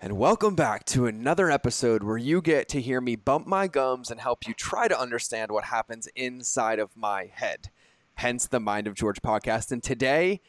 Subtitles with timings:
[0.00, 4.10] and welcome back to another episode where you get to hear me bump my gums
[4.10, 7.70] and help you try to understand what happens inside of my head.
[8.16, 9.72] Hence the Mind of George podcast.
[9.72, 10.42] And today,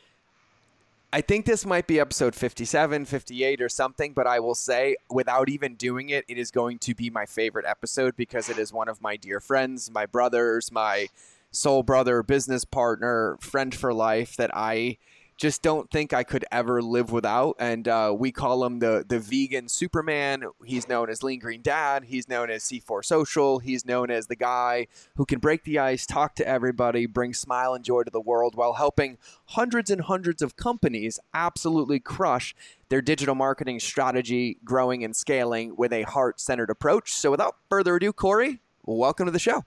[1.13, 5.47] I think this might be episode 57, 58 or something, but I will say, without
[5.47, 8.89] even doing it, it is going to be my favorite episode because it is one
[8.89, 11.07] of my dear friends, my brothers, my
[11.51, 14.97] soul brother, business partner, friend for life that I
[15.37, 17.55] just don't think I could ever live without.
[17.59, 20.43] And uh, we call him the the vegan Superman.
[20.65, 22.05] He's known as Lean Green Dad.
[22.05, 23.59] He's known as C4 Social.
[23.59, 27.73] He's known as the guy who can break the ice, talk to everybody, bring smile
[27.73, 32.55] and joy to the world while helping hundreds and hundreds of companies absolutely crush
[32.89, 37.13] their digital marketing strategy, growing and scaling with a heart centered approach.
[37.13, 39.65] So without further ado, Corey, welcome to the show.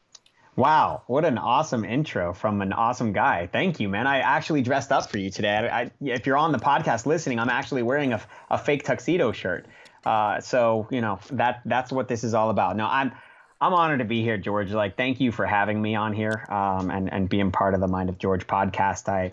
[0.56, 3.48] Wow, what an awesome intro from an awesome guy.
[3.50, 4.06] Thank you, man.
[4.06, 5.56] I actually dressed up for you today.
[5.56, 9.32] I, I, if you're on the podcast listening, I'm actually wearing a, a fake tuxedo
[9.32, 9.66] shirt.
[10.04, 12.76] Uh, so you know that that's what this is all about.
[12.76, 13.12] No, I'm
[13.60, 14.72] I'm honored to be here, George.
[14.72, 17.88] Like, thank you for having me on here um, and and being part of the
[17.88, 19.08] Mind of George podcast.
[19.08, 19.30] I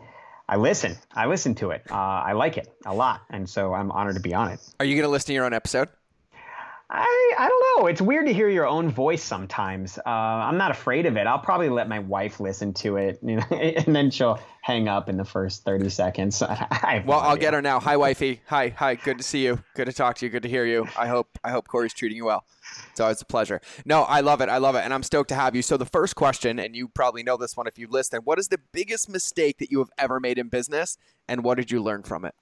[0.49, 0.95] I listen.
[1.13, 1.83] I listen to it.
[1.89, 4.59] Uh, I like it a lot, and so I'm honored to be on it.
[4.79, 5.89] Are you going to listen to your own episode?
[6.89, 7.87] I I don't know.
[7.87, 9.97] It's weird to hear your own voice sometimes.
[9.97, 11.27] Uh, I'm not afraid of it.
[11.27, 15.09] I'll probably let my wife listen to it, you know, and then she'll hang up
[15.09, 16.41] in the first 30 seconds.
[17.05, 17.81] well, I'll get her now.
[17.81, 18.41] Hi, wifey.
[18.47, 18.95] Hi, hi.
[18.95, 19.61] Good to see you.
[19.75, 20.29] Good to talk to you.
[20.29, 20.87] Good to hear you.
[20.97, 22.45] I hope I hope Corey's treating you well.
[22.91, 23.59] It's always a pleasure.
[23.85, 24.47] No, I love it.
[24.47, 25.61] I love it, and I'm stoked to have you.
[25.61, 28.21] So the first question, and you probably know this one if you listen.
[28.23, 31.69] What is the biggest mistake that you have ever made in business, and what did
[31.69, 32.33] you learn from it?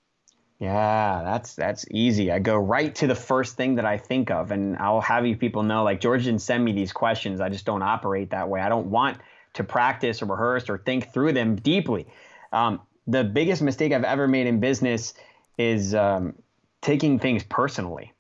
[0.60, 2.32] Yeah, that's that's easy.
[2.32, 5.36] I go right to the first thing that I think of, and I'll have you
[5.36, 5.84] people know.
[5.84, 7.42] Like George didn't send me these questions.
[7.42, 8.62] I just don't operate that way.
[8.62, 9.18] I don't want
[9.56, 12.08] to practice or rehearse or think through them deeply.
[12.54, 15.14] Um, the biggest mistake I've ever made in business
[15.58, 16.36] is um,
[16.82, 18.14] taking things personally,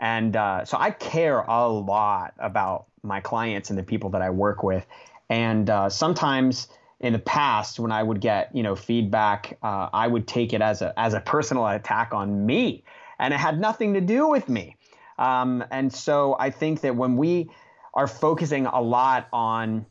[0.00, 4.30] and uh, so I care a lot about my clients and the people that I
[4.30, 4.84] work with,
[5.30, 6.66] and uh, sometimes
[7.00, 10.60] in the past when I would get you know feedback, uh, I would take it
[10.60, 12.84] as a as a personal attack on me,
[13.18, 14.76] and it had nothing to do with me.
[15.18, 17.50] Um, and so I think that when we
[17.94, 19.86] are focusing a lot on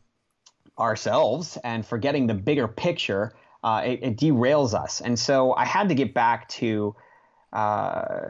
[0.79, 5.01] ourselves and forgetting the bigger picture, uh, it, it, derails us.
[5.01, 6.95] And so I had to get back to
[7.51, 8.27] uh,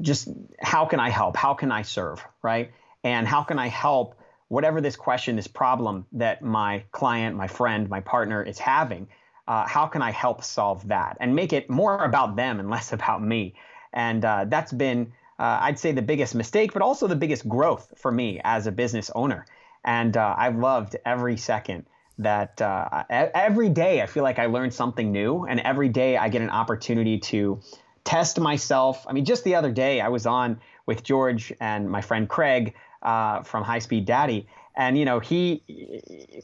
[0.00, 0.28] just
[0.60, 1.36] how can I help?
[1.36, 2.24] How can I serve?
[2.42, 2.72] Right?
[3.04, 4.19] And how can I help
[4.50, 9.06] whatever this question, this problem that my client, my friend, my partner is having,
[9.46, 12.92] uh, how can I help solve that and make it more about them and less
[12.92, 13.54] about me?
[13.92, 17.94] And uh, that's been, uh, I'd say, the biggest mistake, but also the biggest growth
[17.96, 19.46] for me as a business owner.
[19.84, 21.86] And uh, I've loved every second
[22.18, 26.28] that uh, every day I feel like I learn something new, and every day I
[26.28, 27.60] get an opportunity to
[28.02, 29.06] test myself.
[29.08, 32.74] I mean, just the other day I was on with George and my friend Craig
[33.02, 34.46] uh, from High Speed Daddy,
[34.76, 35.62] and you know he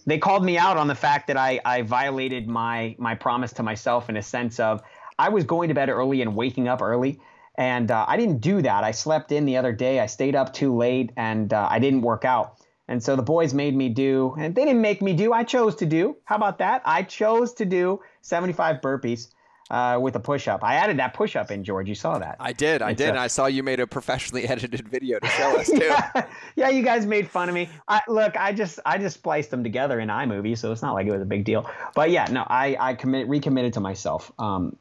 [0.07, 3.63] they called me out on the fact that I I violated my my promise to
[3.63, 4.83] myself in a sense of
[5.19, 7.21] I was going to bed early and waking up early.
[7.59, 8.85] And uh, I didn't do that.
[8.85, 9.99] I slept in the other day.
[10.01, 12.59] I stayed up too late and uh, I didn't work out.
[12.89, 15.75] And so the boys made me do, and they didn't make me do, I chose
[15.77, 16.17] to do.
[16.25, 16.83] How about that?
[16.85, 19.29] I chose to do 75 burpees
[19.71, 20.63] uh, with a push up.
[20.63, 21.89] I added that push up in, George.
[21.89, 22.37] You saw that.
[22.39, 22.83] I did.
[22.83, 23.11] I did.
[23.11, 25.79] and I saw you made a professionally edited video to show us too.
[25.79, 26.27] yeah.
[26.55, 27.69] yeah, you guys made fun of me.
[27.89, 31.07] I, look, I just I just spliced them together in iMovie, so it's not like
[31.07, 31.69] it was a big deal.
[31.95, 34.33] But yeah, no, I I commit recommitted to myself.
[34.39, 34.77] Um,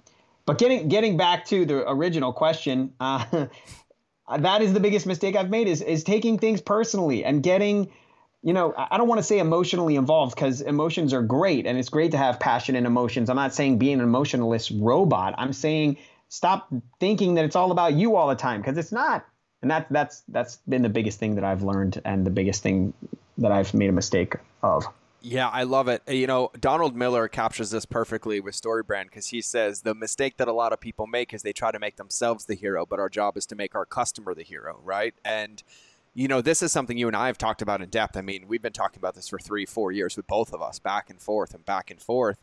[0.45, 3.47] but getting getting back to the original question, uh,
[4.39, 7.91] that is the biggest mistake I've made is is taking things personally and getting
[8.45, 11.89] you know, I don't want to say emotionally involved because emotions are great and it's
[11.89, 13.27] great to have passion and emotions.
[13.27, 15.33] I'm not saying being an emotionless robot.
[15.39, 15.97] I'm saying
[16.29, 19.25] stop thinking that it's all about you all the time because it's not.
[19.63, 22.93] And that that's that's been the biggest thing that I've learned and the biggest thing
[23.39, 24.85] that I've made a mistake of.
[25.23, 26.03] Yeah, I love it.
[26.07, 30.47] You know, Donald Miller captures this perfectly with StoryBrand because he says the mistake that
[30.47, 33.09] a lot of people make is they try to make themselves the hero, but our
[33.09, 35.15] job is to make our customer the hero, right?
[35.25, 35.63] And
[36.15, 38.15] you know, this is something you and I have talked about in depth.
[38.15, 40.79] I mean, we've been talking about this for three, four years with both of us,
[40.79, 42.37] back and forth and back and forth.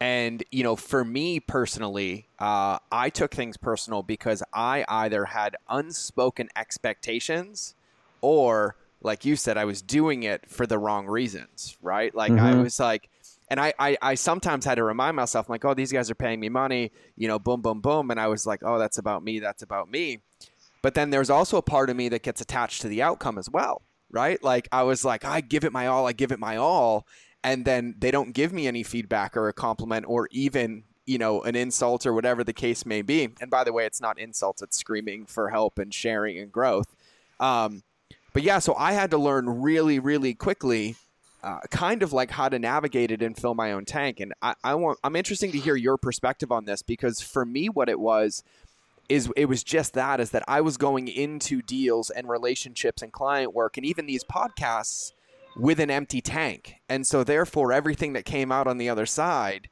[0.00, 5.56] And, you know, for me personally, uh, I took things personal because I either had
[5.68, 7.74] unspoken expectations
[8.20, 12.14] or, like you said, I was doing it for the wrong reasons, right?
[12.14, 12.44] Like, mm-hmm.
[12.44, 13.10] I was like,
[13.48, 16.40] and I, I, I, sometimes had to remind myself, like, oh, these guys are paying
[16.40, 18.10] me money, you know, boom, boom, boom.
[18.10, 19.40] And I was like, oh, that's about me.
[19.40, 20.20] That's about me.
[20.82, 23.48] But then there's also a part of me that gets attached to the outcome as
[23.48, 24.42] well, right?
[24.42, 27.06] Like I was like, I give it my all, I give it my all,
[27.44, 31.42] and then they don't give me any feedback or a compliment or even you know,
[31.42, 33.28] an insult or whatever the case may be.
[33.40, 36.94] And by the way, it's not insults, it's screaming for help and sharing and growth.
[37.40, 37.82] Um,
[38.32, 40.96] but yeah, so I had to learn really, really quickly,
[41.42, 44.20] uh, kind of like how to navigate it and fill my own tank.
[44.20, 47.68] And I, I want, I'm interesting to hear your perspective on this because for me,
[47.68, 48.44] what it was
[49.12, 53.12] is it was just that is that I was going into deals and relationships and
[53.12, 55.12] client work and even these podcasts
[55.54, 56.76] with an empty tank.
[56.88, 59.68] And so therefore everything that came out on the other side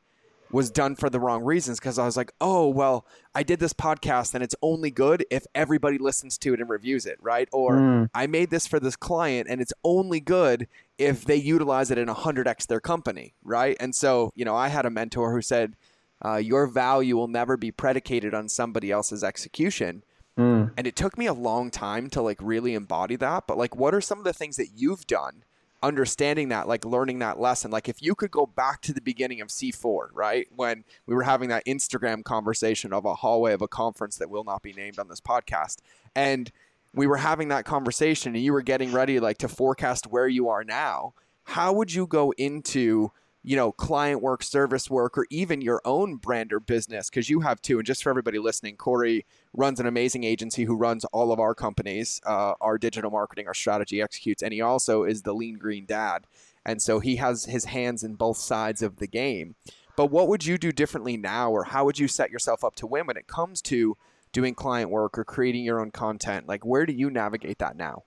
[0.53, 3.73] was done for the wrong reasons because I was like, oh, well, I did this
[3.73, 7.49] podcast and it's only good if everybody listens to it and reviews it, right?
[7.51, 8.11] Or mm.
[8.15, 12.09] I made this for this client and it's only good if they utilize it in
[12.09, 13.77] 100x their company, right?
[13.81, 15.77] And so, you know, I had a mentor who said,
[16.25, 20.03] uh, your value will never be predicated on somebody else's execution.
[20.39, 20.73] Mm.
[20.77, 23.47] And it took me a long time to like really embody that.
[23.47, 25.45] But like, what are some of the things that you've done
[25.83, 27.71] understanding that, like learning that lesson.
[27.71, 30.47] Like if you could go back to the beginning of C4, right?
[30.55, 34.45] When we were having that Instagram conversation of a hallway of a conference that will
[34.45, 35.79] not be named on this podcast.
[36.15, 36.51] And
[36.95, 40.49] we were having that conversation and you were getting ready like to forecast where you
[40.49, 41.15] are now.
[41.45, 46.17] How would you go into you know, client work, service work, or even your own
[46.17, 47.79] brand or business, because you have two.
[47.79, 51.55] And just for everybody listening, Corey runs an amazing agency who runs all of our
[51.55, 55.87] companies, uh, our digital marketing, our strategy executes, and he also is the lean green
[55.87, 56.27] dad.
[56.67, 59.55] And so he has his hands in both sides of the game.
[59.97, 62.87] But what would you do differently now, or how would you set yourself up to
[62.87, 63.97] win when it comes to
[64.33, 66.47] doing client work or creating your own content?
[66.47, 68.05] Like, where do you navigate that now?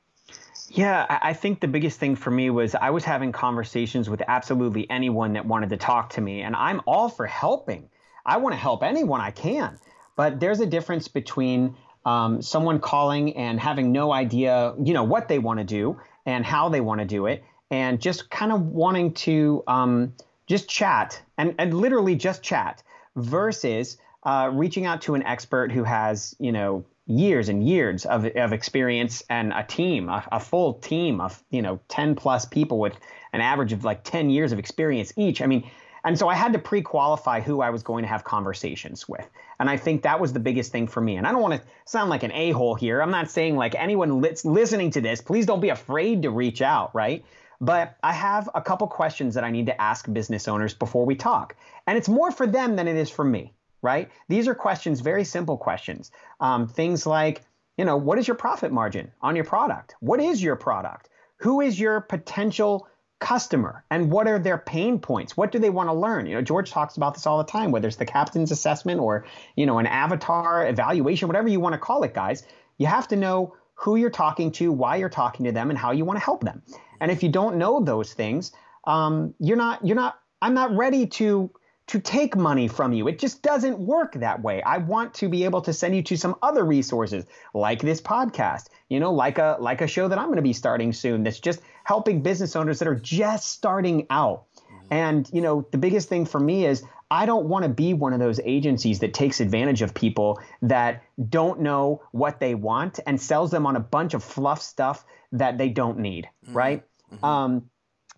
[0.76, 4.90] Yeah, I think the biggest thing for me was I was having conversations with absolutely
[4.90, 7.90] anyone that wanted to talk to me, and I'm all for helping.
[8.26, 9.78] I want to help anyone I can,
[10.16, 11.76] but there's a difference between
[12.06, 16.44] um, someone calling and having no idea, you know, what they want to do and
[16.44, 20.12] how they want to do it, and just kind of wanting to um,
[20.48, 22.82] just chat and, and literally just chat
[23.16, 28.26] versus uh, reaching out to an expert who has, you know, years and years of,
[28.26, 32.80] of experience and a team, a, a, full team of, you know, 10 plus people
[32.80, 32.98] with
[33.34, 35.42] an average of like 10 years of experience each.
[35.42, 35.70] I mean,
[36.06, 39.30] and so I had to pre qualify who I was going to have conversations with.
[39.60, 41.16] And I think that was the biggest thing for me.
[41.16, 43.02] And I don't want to sound like an a hole here.
[43.02, 46.62] I'm not saying like anyone li- listening to this, please don't be afraid to reach
[46.62, 47.24] out, right?
[47.62, 51.16] But I have a couple questions that I need to ask business owners before we
[51.16, 51.56] talk.
[51.88, 53.54] And it's more for them than it is for me
[53.84, 54.10] right?
[54.30, 56.12] These are questions, very simple questions.
[56.40, 57.44] Um, things like,
[57.78, 59.96] you know, what is your profit margin on your product?
[60.00, 61.10] What is your product?
[61.38, 62.88] Who is your potential
[63.20, 63.84] customer?
[63.92, 65.38] And what are their pain points?
[65.38, 66.26] What do they want to learn?
[66.26, 69.26] You know, George talks about this all the time, whether it's the captain's assessment or,
[69.56, 72.44] you know, an avatar evaluation, whatever you want to call it, guys.
[72.78, 75.92] You have to know who you're talking to, why you're talking to them, and how
[75.92, 76.62] you want to help them.
[77.02, 78.52] And if you don't know those things,
[78.86, 81.50] um, you're not, you're not, I'm not ready to
[81.88, 83.08] to take money from you.
[83.08, 84.62] It just doesn't work that way.
[84.64, 88.70] I want to be able to send you to some other resources like this podcast,
[88.90, 91.40] you know, like a like a show that I'm going to be starting soon that's
[91.40, 94.46] just helping business owners that are just starting out.
[94.56, 94.94] Mm-hmm.
[94.94, 98.14] And, you know, the biggest thing for me is I don't want to be one
[98.14, 103.22] of those agencies that takes advantage of people that don't know what they want and
[103.22, 106.58] sells them on a bunch of fluff stuff that they don't need, mm-hmm.
[106.58, 106.84] right?
[107.14, 107.26] Mm-hmm.
[107.26, 107.70] Um,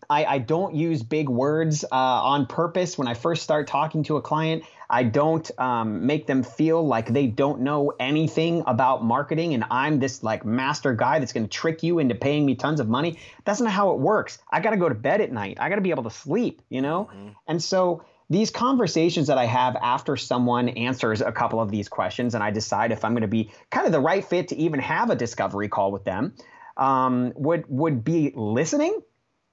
[0.09, 4.17] I, I don't use big words uh, on purpose when I first start talking to
[4.17, 4.63] a client.
[4.89, 9.99] I don't um, make them feel like they don't know anything about marketing and I'm
[9.99, 13.17] this like master guy that's going to trick you into paying me tons of money.
[13.45, 14.37] That's not how it works.
[14.51, 15.57] I got to go to bed at night.
[15.59, 17.09] I got to be able to sleep, you know?
[17.11, 17.29] Mm-hmm.
[17.47, 22.35] And so these conversations that I have after someone answers a couple of these questions
[22.35, 24.79] and I decide if I'm going to be kind of the right fit to even
[24.79, 26.33] have a discovery call with them
[26.77, 29.01] um, would would be listening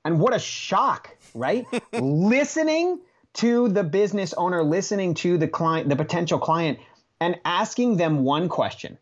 [0.05, 1.67] and what a shock, right?
[1.93, 3.01] listening
[3.35, 6.79] to the business owner, listening to the client, the potential client,
[7.21, 8.99] and asking them one question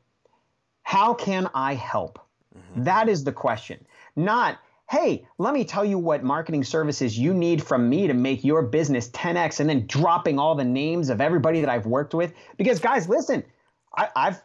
[0.82, 2.18] How can I help?
[2.56, 2.84] Mm-hmm.
[2.84, 3.84] That is the question.
[4.16, 4.58] Not,
[4.90, 8.62] hey, let me tell you what marketing services you need from me to make your
[8.62, 12.32] business 10x, and then dropping all the names of everybody that I've worked with.
[12.56, 13.44] Because, guys, listen,
[13.96, 14.42] I, have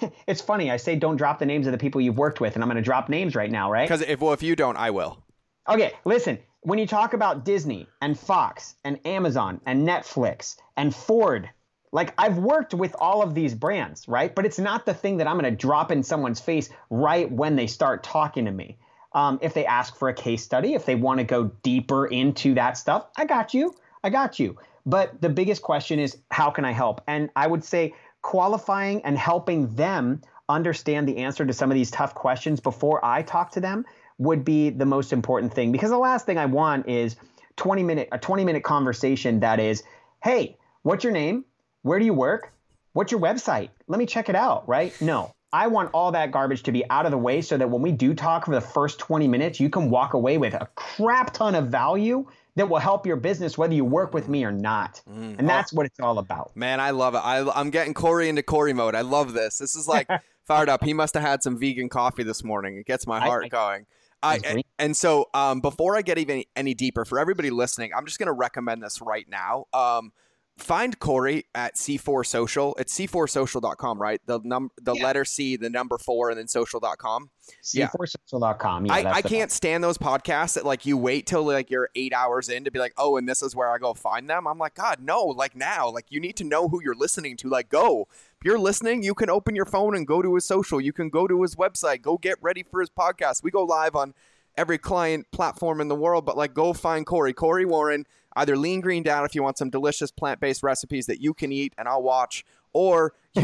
[0.26, 0.70] it's funny.
[0.70, 2.76] I say don't drop the names of the people you've worked with, and I'm going
[2.76, 3.88] to drop names right now, right?
[3.88, 5.23] Because if well, if you don't, I will.
[5.68, 6.38] Okay, listen.
[6.60, 11.48] When you talk about Disney and Fox and Amazon and Netflix and Ford,
[11.92, 14.34] like I've worked with all of these brands, right?
[14.34, 17.56] But it's not the thing that I'm going to drop in someone's face right when
[17.56, 18.78] they start talking to me.
[19.12, 22.54] Um, if they ask for a case study, if they want to go deeper into
[22.54, 23.74] that stuff, I got you.
[24.02, 24.58] I got you.
[24.84, 27.00] But the biggest question is, how can I help?
[27.06, 31.90] And I would say qualifying and helping them understand the answer to some of these
[31.90, 33.84] tough questions before I talk to them
[34.18, 37.16] would be the most important thing because the last thing I want is
[37.56, 39.82] 20 minute a 20 minute conversation that is,
[40.22, 41.46] hey, What's your name?
[41.80, 42.52] Where do you work?
[42.92, 43.70] What's your website?
[43.88, 44.94] Let me check it out, right?
[45.00, 45.32] No.
[45.50, 47.90] I want all that garbage to be out of the way so that when we
[47.90, 51.54] do talk for the first 20 minutes, you can walk away with a crap ton
[51.54, 55.00] of value that will help your business whether you work with me or not.
[55.10, 55.38] Mm.
[55.38, 55.78] And that's oh.
[55.78, 56.54] what it's all about.
[56.54, 57.22] Man, I love it.
[57.24, 58.94] I, I'm getting Corey into Corey mode.
[58.94, 59.56] I love this.
[59.56, 60.06] This is like
[60.46, 60.84] fired up.
[60.84, 62.76] He must have had some vegan coffee this morning.
[62.76, 63.86] It gets my heart I, I, going.
[64.24, 68.06] I, and, and so um, before I get even any deeper, for everybody listening, I'm
[68.06, 69.66] just going to recommend this right now.
[69.72, 70.12] Um,
[70.56, 72.74] find Corey at C4 Social.
[72.78, 74.20] It's c4social.com, right?
[74.26, 75.04] The num the yeah.
[75.04, 77.30] letter C, the number four, and then social.com.
[77.62, 78.86] C4social.com.
[78.86, 82.12] Yeah, I, I can't stand those podcasts that like you wait till like you're eight
[82.12, 84.46] hours in to be like, oh, and this is where I go find them.
[84.46, 85.90] I'm like, God, no, like now.
[85.90, 87.48] Like you need to know who you're listening to.
[87.48, 88.08] Like, go.
[88.44, 90.78] You're listening, you can open your phone and go to his social.
[90.78, 92.02] You can go to his website.
[92.02, 93.42] Go get ready for his podcast.
[93.42, 94.12] We go live on
[94.54, 97.32] every client platform in the world, but like go find Corey.
[97.32, 98.04] Corey Warren
[98.36, 101.52] either lean green dad if you want some delicious plant based recipes that you can
[101.52, 103.14] eat and I'll watch, or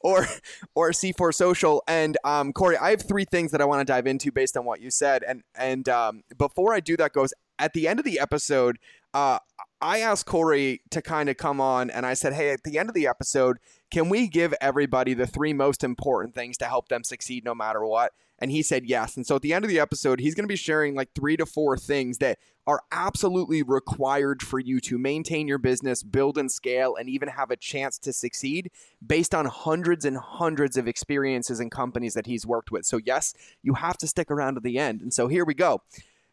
[0.00, 0.28] or
[0.76, 1.82] or C4 Social.
[1.88, 4.64] And um, Corey, I have three things that I want to dive into based on
[4.64, 5.24] what you said.
[5.26, 8.78] And and um, before I do that, goes at the end of the episode.
[9.12, 9.40] Uh,
[9.82, 12.88] I asked Corey to kind of come on, and I said, "Hey, at the end
[12.88, 13.58] of the episode,
[13.90, 17.84] can we give everybody the three most important things to help them succeed no matter
[17.84, 19.16] what?" And he said yes.
[19.16, 21.36] And so at the end of the episode, he's going to be sharing like three
[21.36, 26.50] to four things that are absolutely required for you to maintain your business, build and
[26.50, 28.70] scale, and even have a chance to succeed
[29.04, 32.84] based on hundreds and hundreds of experiences and companies that he's worked with.
[32.84, 35.00] So, yes, you have to stick around to the end.
[35.02, 35.82] And so here we go.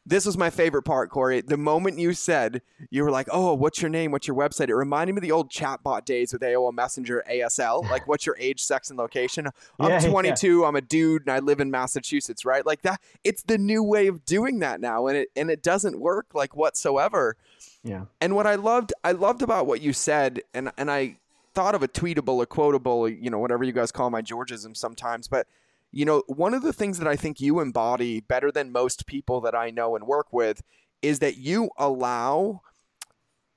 [0.10, 1.42] This was my favorite part, Corey.
[1.42, 4.12] The moment you said you were like, "Oh, what's your name?
[4.12, 7.88] What's your website?" It reminded me of the old chatbot days with AOL Messenger, ASL.
[7.88, 9.50] Like, what's your age, sex, and location?
[9.80, 10.62] I'm yeah, 22.
[10.62, 10.66] Yeah.
[10.66, 12.44] I'm a dude, and I live in Massachusetts.
[12.44, 12.66] Right?
[12.66, 13.00] Like that.
[13.24, 16.56] It's the new way of doing that now, and it and it doesn't work like
[16.56, 17.38] whatsoever.
[17.84, 18.06] Yeah.
[18.20, 21.18] And what I loved, I loved about what you said, and and I
[21.54, 25.28] thought of a tweetable, a quotable, you know, whatever you guys call my Georgism sometimes,
[25.28, 25.46] but
[25.92, 29.42] you know, one of the things that I think you embody better than most people
[29.42, 30.62] that I know and work with
[31.02, 32.62] is that you allow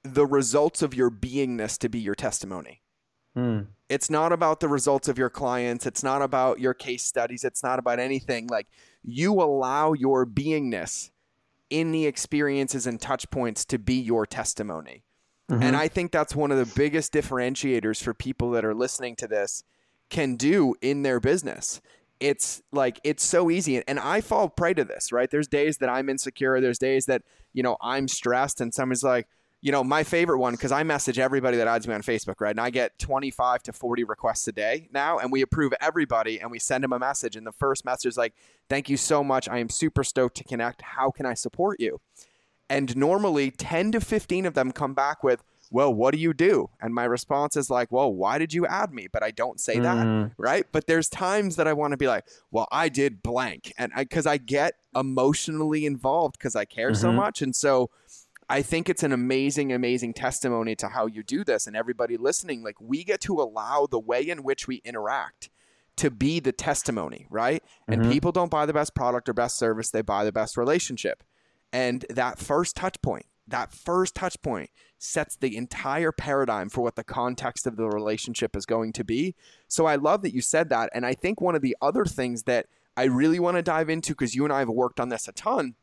[0.02, 2.82] the results of your beingness to be your testimony.
[3.36, 3.68] Mm.
[3.88, 5.86] It's not about the results of your clients.
[5.86, 7.44] It's not about your case studies.
[7.44, 8.46] It's not about anything.
[8.46, 8.66] Like
[9.02, 11.10] you allow your beingness
[11.70, 15.04] in the experiences and touch points to be your testimony.
[15.50, 15.62] Mm-hmm.
[15.62, 19.28] And I think that's one of the biggest differentiators for people that are listening to
[19.28, 19.64] this
[20.10, 21.80] can do in their business
[22.22, 25.30] it's like it's so easy and i fall prey to this right?
[25.30, 29.26] There's days that i'm insecure there's days that you know i'm stressed and someone's like
[29.60, 32.52] you know my favorite one because i message everybody that adds me on facebook right?
[32.52, 36.50] And i get 25 to 40 requests a day now and we approve everybody and
[36.50, 38.34] we send them a message and the first message is like
[38.68, 42.00] thank you so much i am super stoked to connect how can i support you?
[42.70, 46.68] And normally 10 to 15 of them come back with well, what do you do?
[46.80, 49.08] And my response is like, well, why did you add me?
[49.10, 49.82] But I don't say mm.
[49.82, 50.66] that, right?
[50.70, 53.72] But there's times that I want to be like, well, I did blank.
[53.78, 57.00] And because I, I, get emotionally involved because I care mm-hmm.
[57.00, 57.40] so much.
[57.40, 57.90] And so
[58.48, 61.66] I think it's an amazing, amazing testimony to how you do this.
[61.66, 65.48] And everybody listening, like, we get to allow the way in which we interact
[65.96, 67.62] to be the testimony, right?
[67.88, 68.02] Mm-hmm.
[68.02, 71.22] And people don't buy the best product or best service, they buy the best relationship.
[71.72, 74.70] And that first touch point, that first touch point
[75.02, 79.35] sets the entire paradigm for what the context of the relationship is going to be.
[79.66, 80.90] So I love that you said that.
[80.94, 82.66] And I think one of the other things that
[82.97, 85.32] I really want to dive into, because you and I have worked on this a
[85.32, 85.75] ton,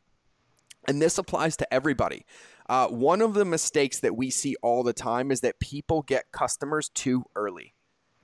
[0.88, 2.24] and this applies to everybody.
[2.68, 6.32] Uh, one of the mistakes that we see all the time is that people get
[6.32, 7.74] customers too early.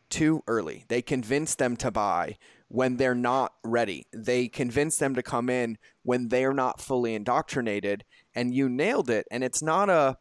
[0.08, 0.84] Too early.
[0.88, 2.38] They convince them to buy
[2.68, 4.06] when they're not ready.
[4.14, 8.04] They convince them to come in when they're not fully indoctrinated.
[8.34, 9.26] And you nailed it.
[9.30, 10.16] And it's not a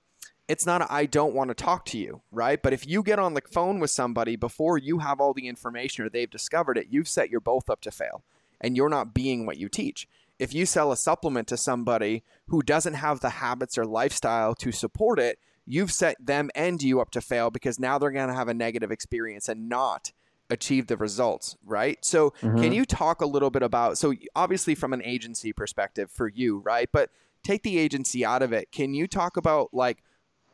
[0.47, 2.61] it's not I don't want to talk to you, right?
[2.61, 6.05] But if you get on the phone with somebody before you have all the information
[6.05, 8.23] or they've discovered it, you've set your both up to fail
[8.61, 10.07] and you're not being what you teach.
[10.37, 14.71] If you sell a supplement to somebody who doesn't have the habits or lifestyle to
[14.71, 18.35] support it, you've set them and you up to fail because now they're going to
[18.35, 20.11] have a negative experience and not
[20.49, 22.03] achieve the results, right?
[22.05, 22.61] So, mm-hmm.
[22.61, 26.59] can you talk a little bit about so obviously from an agency perspective for you,
[26.59, 26.89] right?
[26.91, 27.09] But
[27.43, 28.71] take the agency out of it.
[28.71, 30.03] Can you talk about like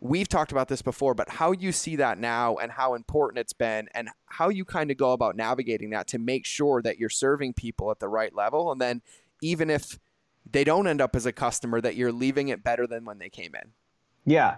[0.01, 3.53] we've talked about this before, but how you see that now and how important it's
[3.53, 7.09] been and how you kind of go about navigating that to make sure that you're
[7.09, 8.71] serving people at the right level.
[8.71, 9.03] And then
[9.43, 9.99] even if
[10.49, 13.29] they don't end up as a customer, that you're leaving it better than when they
[13.29, 13.69] came in.
[14.25, 14.55] Yeah.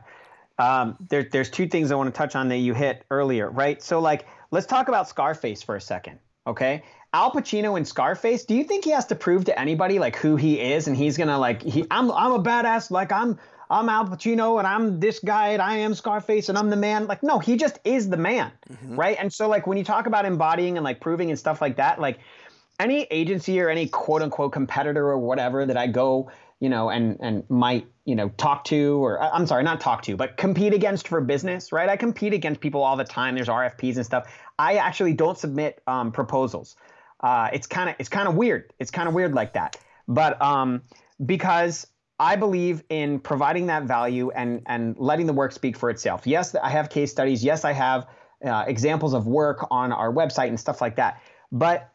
[0.58, 3.82] Um, there, there's two things I want to touch on that you hit earlier, right?
[3.84, 6.84] So, like, let's talk about Scarface for a second, okay?
[7.12, 10.36] Al Pacino in Scarface, do you think he has to prove to anybody like who
[10.36, 13.38] he is and he's gonna like he I'm I'm a badass like I'm
[13.70, 17.08] I'm Al Pacino and I'm this guy and I am Scarface and I'm the man.
[17.08, 18.96] Like, no, he just is the man, mm-hmm.
[18.96, 19.18] right?
[19.20, 22.00] And so, like, when you talk about embodying and like proving and stuff like that,
[22.00, 22.20] like
[22.80, 27.18] any agency or any quote unquote competitor or whatever that I go, you know, and
[27.20, 31.08] and might you know talk to or I'm sorry, not talk to, but compete against
[31.08, 31.90] for business, right?
[31.90, 33.36] I compete against people all the time.
[33.36, 34.32] There's RFPs and stuff.
[34.60, 36.76] I actually don't submit um, proposals.
[37.20, 38.74] Uh, it's kind of it's kind of weird.
[38.80, 39.78] It's kind of weird like that.
[40.08, 40.82] But um,
[41.26, 41.88] because
[42.24, 46.26] I believe in providing that value and and letting the work speak for itself.
[46.26, 47.44] Yes, I have case studies.
[47.44, 48.08] Yes, I have
[48.46, 51.22] uh, examples of work on our website and stuff like that.
[51.52, 51.90] But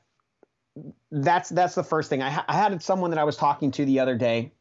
[1.10, 2.20] that's that's the first thing.
[2.20, 4.52] I, ha- I had someone that I was talking to the other day,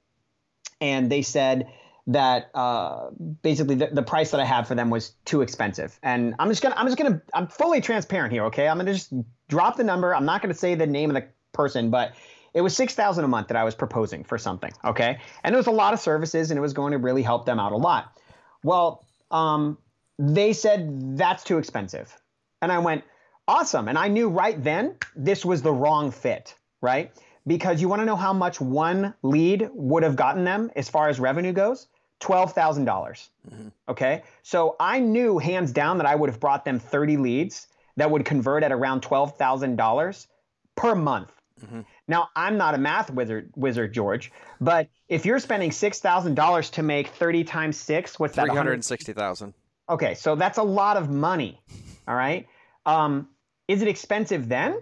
[0.80, 1.68] and they said
[2.08, 3.10] that uh,
[3.42, 6.00] basically the, the, price that I had for them was too expensive.
[6.02, 8.46] And I'm just gonna I'm just gonna I'm fully transparent here.
[8.46, 9.12] Okay, I'm gonna just
[9.50, 10.16] drop the number.
[10.16, 12.14] I'm not gonna say the name of the person, but
[12.58, 14.72] it was six thousand a month that I was proposing for something.
[14.84, 17.46] Okay, and it was a lot of services, and it was going to really help
[17.46, 18.20] them out a lot.
[18.64, 19.78] Well, um,
[20.18, 22.20] they said that's too expensive,
[22.64, 23.04] and I went
[23.48, 27.12] awesome, and I knew right then this was the wrong fit, right?
[27.46, 31.10] Because you want to know how much one lead would have gotten them as far
[31.10, 31.88] as revenue goes?
[32.20, 33.30] twelve thousand dollars.
[33.48, 33.68] Mm-hmm.
[33.88, 38.10] Okay, so I knew hands down that I would have brought them thirty leads that
[38.10, 40.28] would convert at around twelve thousand dollars
[40.76, 41.32] per month.
[41.64, 41.82] Mm-hmm.
[42.08, 46.70] Now, I'm not a math wizard, wizard George, but if you're spending six thousand dollars
[46.72, 48.48] to make thirty times six, what's that?
[48.48, 49.54] Three hundred sixty thousand.
[49.90, 51.62] Okay, so that's a lot of money.
[52.08, 52.48] All right.
[52.86, 53.30] Um,
[53.68, 54.82] is it expensive then?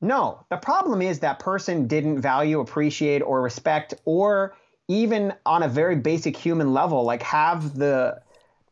[0.00, 0.46] No.
[0.50, 4.56] The problem is that person didn't value, appreciate, or respect, or
[4.88, 8.20] even on a very basic human level, like have the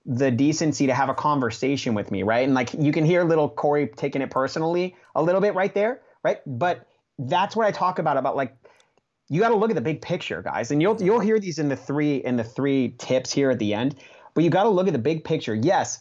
[0.05, 2.45] the decency to have a conversation with me, right?
[2.45, 6.01] And like you can hear little Corey taking it personally a little bit right there,
[6.25, 6.39] right?
[6.47, 6.88] But
[7.19, 8.57] that's what I talk about about like
[9.29, 10.71] you got to look at the big picture, guys.
[10.71, 13.75] And you'll you'll hear these in the three in the three tips here at the
[13.75, 13.97] end,
[14.35, 15.55] but you got to look at the big picture.
[15.55, 16.01] Yes.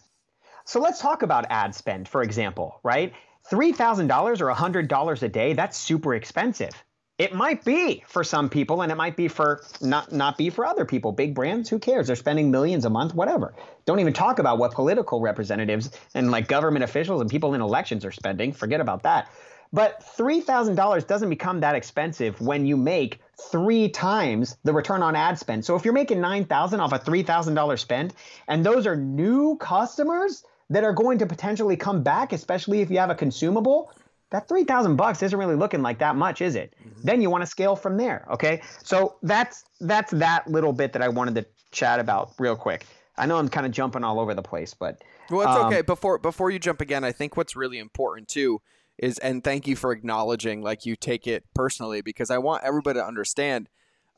[0.65, 3.13] So let's talk about ad spend, for example, right?
[3.49, 6.71] $3,000 or $100 a day, that's super expensive.
[7.17, 10.65] It might be for some people and it might be for not not be for
[10.65, 11.13] other people.
[11.13, 12.07] Big brands, who cares?
[12.07, 13.55] They're spending millions a month, whatever.
[13.85, 18.05] Don't even talk about what political representatives and like government officials and people in elections
[18.05, 18.53] are spending.
[18.53, 19.31] Forget about that.
[19.73, 23.19] But $3,000 doesn't become that expensive when you make
[23.51, 25.65] three times the return on ad spend.
[25.65, 28.13] So if you're making 9,000 off a $3,000 spend
[28.47, 32.97] and those are new customers that are going to potentially come back, especially if you
[32.97, 33.91] have a consumable,
[34.29, 37.01] that 3000 bucks isn't really looking like that much is it mm-hmm.
[37.03, 41.01] then you want to scale from there okay so that's that's that little bit that
[41.01, 42.85] i wanted to chat about real quick
[43.17, 45.81] i know i'm kind of jumping all over the place but well it's um, okay
[45.81, 48.61] before before you jump again i think what's really important too
[48.97, 52.99] is and thank you for acknowledging like you take it personally because I want everybody
[52.99, 53.69] to understand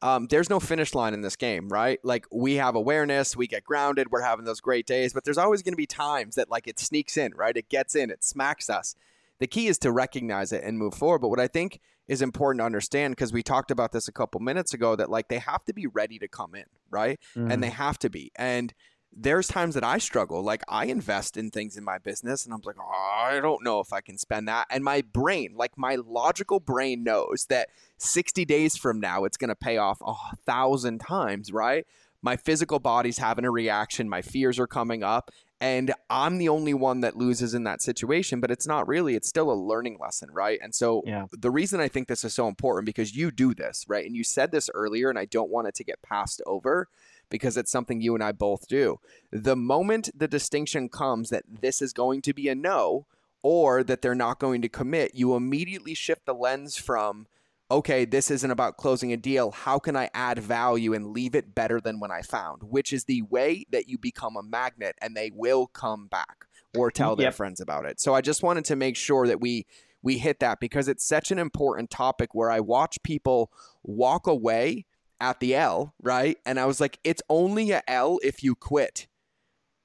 [0.02, 2.00] um, there's no finish line in this game, right?
[2.04, 5.62] Like we have awareness, we get grounded, we're having those great days, but there's always
[5.62, 7.56] going to be times that like it sneaks in, right?
[7.56, 8.96] It gets in, it smacks us.
[9.40, 11.20] The key is to recognize it and move forward.
[11.20, 14.40] But what I think is important to understand because we talked about this a couple
[14.40, 17.20] minutes ago that like they have to be ready to come in, right?
[17.36, 17.54] Mm.
[17.54, 18.32] And they have to be.
[18.36, 18.74] And
[19.12, 20.42] there's times that I struggle.
[20.44, 23.80] Like I invest in things in my business and I'm like, oh, I don't know
[23.80, 24.68] if I can spend that.
[24.70, 29.50] And my brain, like my logical brain knows that 60 days from now it's going
[29.50, 30.14] to pay off a
[30.46, 31.86] thousand times, right?
[32.22, 36.74] My physical body's having a reaction, my fears are coming up, and I'm the only
[36.74, 40.30] one that loses in that situation, but it's not really, it's still a learning lesson,
[40.32, 40.60] right?
[40.62, 41.26] And so yeah.
[41.32, 44.06] the reason I think this is so important because you do this, right?
[44.06, 46.88] And you said this earlier and I don't want it to get passed over
[47.30, 49.00] because it's something you and I both do.
[49.32, 53.06] The moment the distinction comes that this is going to be a no
[53.42, 57.28] or that they're not going to commit, you immediately shift the lens from,
[57.72, 59.52] okay, this isn't about closing a deal.
[59.52, 62.64] How can I add value and leave it better than when I found?
[62.64, 66.46] Which is the way that you become a magnet and they will come back
[66.78, 67.36] or tell their yep.
[67.36, 68.00] friends about it.
[68.00, 69.66] So I just wanted to make sure that we
[70.02, 73.52] we hit that because it's such an important topic where I watch people
[73.84, 74.86] walk away
[75.20, 76.38] at the L, right?
[76.46, 79.08] And I was like, it's only a L if you quit.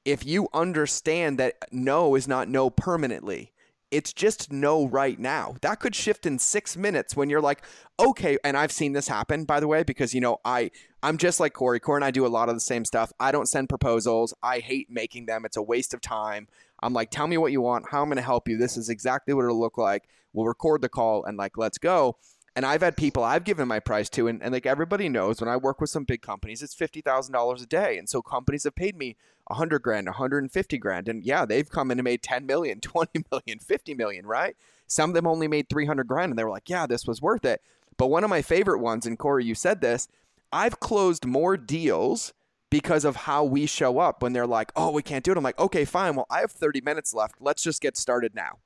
[0.05, 3.53] If you understand that no is not no permanently,
[3.91, 5.55] it's just no right now.
[5.63, 7.63] That could shift in six minutes when you're like,
[7.99, 8.37] okay.
[8.43, 11.53] And I've seen this happen, by the way, because you know I I'm just like
[11.53, 11.79] Corey.
[11.81, 13.13] Corey and I do a lot of the same stuff.
[13.21, 14.35] I don't send proposals.
[14.43, 15.45] I hate making them.
[15.45, 16.49] It's a waste of time.
[16.83, 17.89] I'm like, tell me what you want.
[17.89, 18.57] How I'm going to help you.
[18.59, 20.09] This is exactly what it'll look like.
[20.33, 22.17] We'll record the call and like, let's go.
[22.57, 25.49] And I've had people I've given my price to, and, and like everybody knows, when
[25.49, 28.65] I work with some big companies, it's fifty thousand dollars a day, and so companies
[28.65, 29.17] have paid me
[29.51, 32.23] a hundred grand, a hundred and fifty grand, and yeah, they've come in and made
[32.23, 34.57] 10 million, 20 million, 50 million, right?
[34.87, 37.21] Some of them only made three hundred grand, and they were like, yeah, this was
[37.21, 37.61] worth it.
[37.97, 40.09] But one of my favorite ones, and Corey, you said this,
[40.53, 42.33] I've closed more deals
[42.71, 45.37] because of how we show up when they're like, oh, we can't do it.
[45.37, 46.17] I'm like, okay, fine.
[46.17, 47.37] Well, I have 30 minutes left.
[47.41, 48.59] Let's just get started now.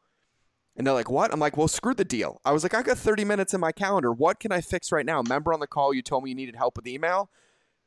[0.78, 1.32] And they're like, what?
[1.32, 2.40] I'm like, well, screw the deal.
[2.44, 4.12] I was like, I got 30 minutes in my calendar.
[4.12, 5.20] What can I fix right now?
[5.20, 7.30] Remember on the call, you told me you needed help with email?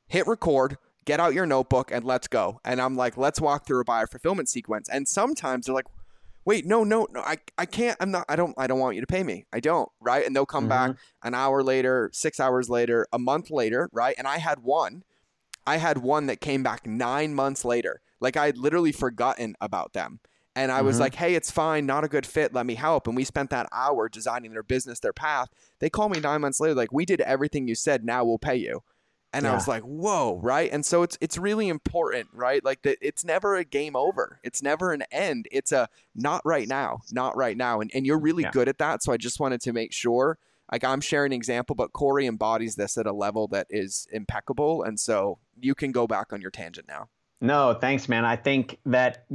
[0.08, 2.60] Hit record, get out your notebook, and let's go.
[2.66, 4.90] And I'm like, let's walk through a buyer fulfillment sequence.
[4.90, 5.88] And sometimes they're like,
[6.44, 9.02] wait, no, no, no, I, I can't, I'm not, I don't, I don't want you
[9.02, 9.46] to pay me.
[9.54, 10.26] I don't, right?
[10.26, 10.92] And they'll come mm-hmm.
[10.92, 14.16] back an hour later, six hours later, a month later, right?
[14.18, 15.04] And I had one,
[15.66, 18.02] I had one that came back nine months later.
[18.20, 20.20] Like I had literally forgotten about them.
[20.56, 20.88] And I mm-hmm.
[20.88, 23.08] was like, hey, it's fine, not a good fit, let me help.
[23.08, 25.50] And we spent that hour designing their business, their path.
[25.80, 28.58] They called me nine months later, like, we did everything you said, now we'll pay
[28.58, 28.84] you.
[29.34, 29.52] And yeah.
[29.52, 30.70] I was like, whoa, right?
[30.72, 32.64] And so it's it's really important, right?
[32.66, 34.40] Like that it's never a game over.
[34.44, 35.48] It's never an end.
[35.52, 37.80] It's a not right now, not right now.
[37.80, 38.52] And and you're really yeah.
[38.52, 39.04] good at that.
[39.04, 40.38] So I just wanted to make sure
[40.72, 44.84] like I'm sharing an example, but Corey embodies this at a level that is impeccable.
[44.84, 47.08] And so you can go back on your tangent now.
[47.42, 48.24] No, thanks, man.
[48.24, 49.26] I think that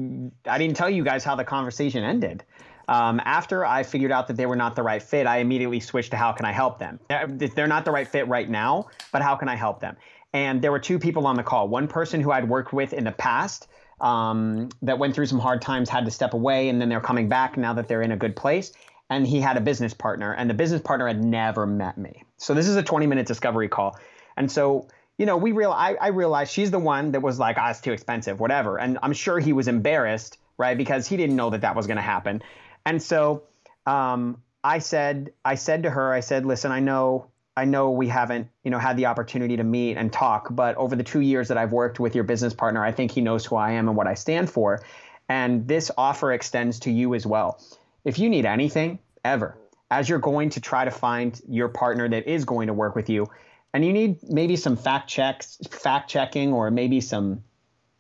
[0.48, 2.44] I didn't tell you guys how the conversation ended.
[2.88, 6.12] Um, after I figured out that they were not the right fit, I immediately switched
[6.12, 7.00] to how can I help them?
[7.10, 9.96] Uh, they're not the right fit right now, but how can I help them?
[10.32, 11.66] And there were two people on the call.
[11.66, 13.66] One person who I'd worked with in the past
[14.00, 17.28] um, that went through some hard times, had to step away, and then they're coming
[17.28, 18.72] back now that they're in a good place.
[19.10, 22.24] And he had a business partner, and the business partner had never met me.
[22.36, 23.98] So this is a 20 minute discovery call.
[24.36, 24.88] And so
[25.18, 27.81] you know, we real I, I realized she's the one that was like, ah, it's
[27.81, 28.79] too expensive, whatever.
[28.79, 30.76] And I'm sure he was embarrassed, right?
[30.76, 32.42] Because he didn't know that that was going to happen.
[32.85, 33.44] And so
[33.87, 37.26] um, I said, I said to her, I said, listen, I know,
[37.57, 40.94] I know we haven't, you know, had the opportunity to meet and talk, but over
[40.94, 43.57] the two years that I've worked with your business partner, I think he knows who
[43.57, 44.85] I am and what I stand for.
[45.29, 47.61] And this offer extends to you as well.
[48.05, 49.57] If you need anything ever,
[49.90, 53.09] as you're going to try to find your partner that is going to work with
[53.09, 53.29] you,
[53.72, 57.42] and you need maybe some fact checks, fact checking, or maybe some,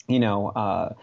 [0.08, 0.94] you know, uh,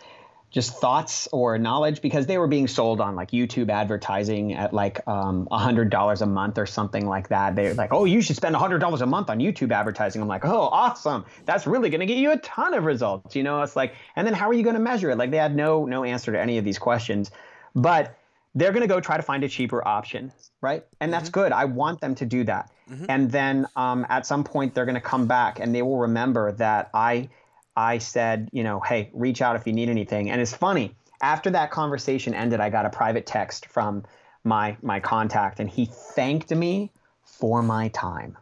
[0.53, 5.05] just thoughts or knowledge because they were being sold on like YouTube advertising at like
[5.07, 7.55] um, a hundred dollars a month or something like that.
[7.55, 10.21] They're like, oh, you should spend a hundred dollars a month on YouTube advertising.
[10.21, 11.25] I'm like, oh, awesome.
[11.45, 13.35] That's really going to get you a ton of results.
[13.35, 15.17] You know, it's like, and then how are you going to measure it?
[15.17, 17.31] Like they had no no answer to any of these questions,
[17.73, 18.15] but
[18.55, 20.85] they're going to go try to find a cheaper option, right?
[20.99, 21.41] And that's mm-hmm.
[21.41, 21.51] good.
[21.51, 22.71] I want them to do that.
[22.89, 23.05] Mm-hmm.
[23.09, 26.51] And then um, at some point they're going to come back and they will remember
[26.53, 27.29] that I
[27.75, 30.29] I said, you know, hey, reach out if you need anything.
[30.29, 30.95] And it's funny.
[31.21, 34.03] After that conversation ended, I got a private text from
[34.43, 36.91] my my contact and he thanked me
[37.23, 38.37] for my time.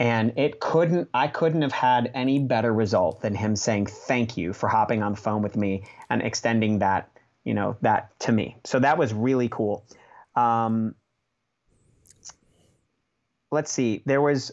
[0.00, 4.52] And it couldn't I couldn't have had any better result than him saying thank you
[4.52, 7.10] for hopping on the phone with me and extending that
[7.48, 8.58] you know that to me.
[8.64, 9.86] So that was really cool.
[10.36, 10.94] Um,
[13.50, 14.02] let's see.
[14.04, 14.52] There was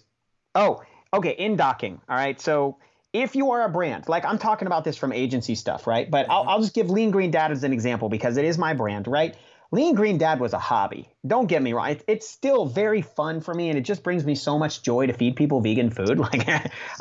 [0.55, 0.81] oh
[1.13, 1.99] okay in docking.
[2.07, 2.39] All right.
[2.39, 2.77] So
[3.11, 6.09] if you are a brand, like I'm talking about this from agency stuff, right?
[6.09, 8.73] But I'll, I'll just give Lean Green Dad as an example because it is my
[8.73, 9.35] brand, right?
[9.73, 11.09] Lean Green Dad was a hobby.
[11.27, 11.89] Don't get me wrong.
[11.89, 15.07] It, it's still very fun for me and it just brings me so much joy
[15.07, 16.17] to feed people vegan food.
[16.25, 16.47] Like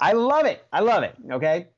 [0.00, 0.64] I love it.
[0.72, 1.14] I love it.
[1.30, 1.68] Okay.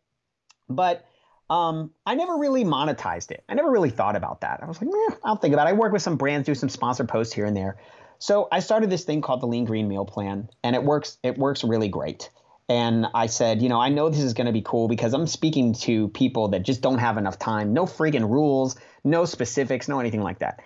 [0.70, 1.04] But
[1.48, 3.44] um, I never really monetized it.
[3.48, 4.60] I never really thought about that.
[4.62, 5.70] I was like, eh, I'll think about it.
[5.70, 7.76] I work with some brands, do some sponsored posts here and there.
[8.18, 11.18] So I started this thing called the Lean Green Meal Plan, and it works.
[11.22, 12.30] It works really great.
[12.68, 15.28] And I said, you know, I know this is going to be cool because I'm
[15.28, 17.72] speaking to people that just don't have enough time.
[17.72, 20.60] No freaking rules, no specifics, no anything like that.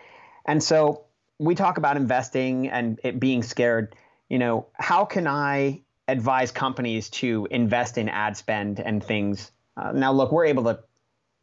[0.46, 1.04] And so
[1.38, 3.94] we talk about investing and it being scared.
[4.30, 9.92] You know, how can I advise companies to invest in ad spend and things uh,
[9.92, 10.80] now, look, we're able to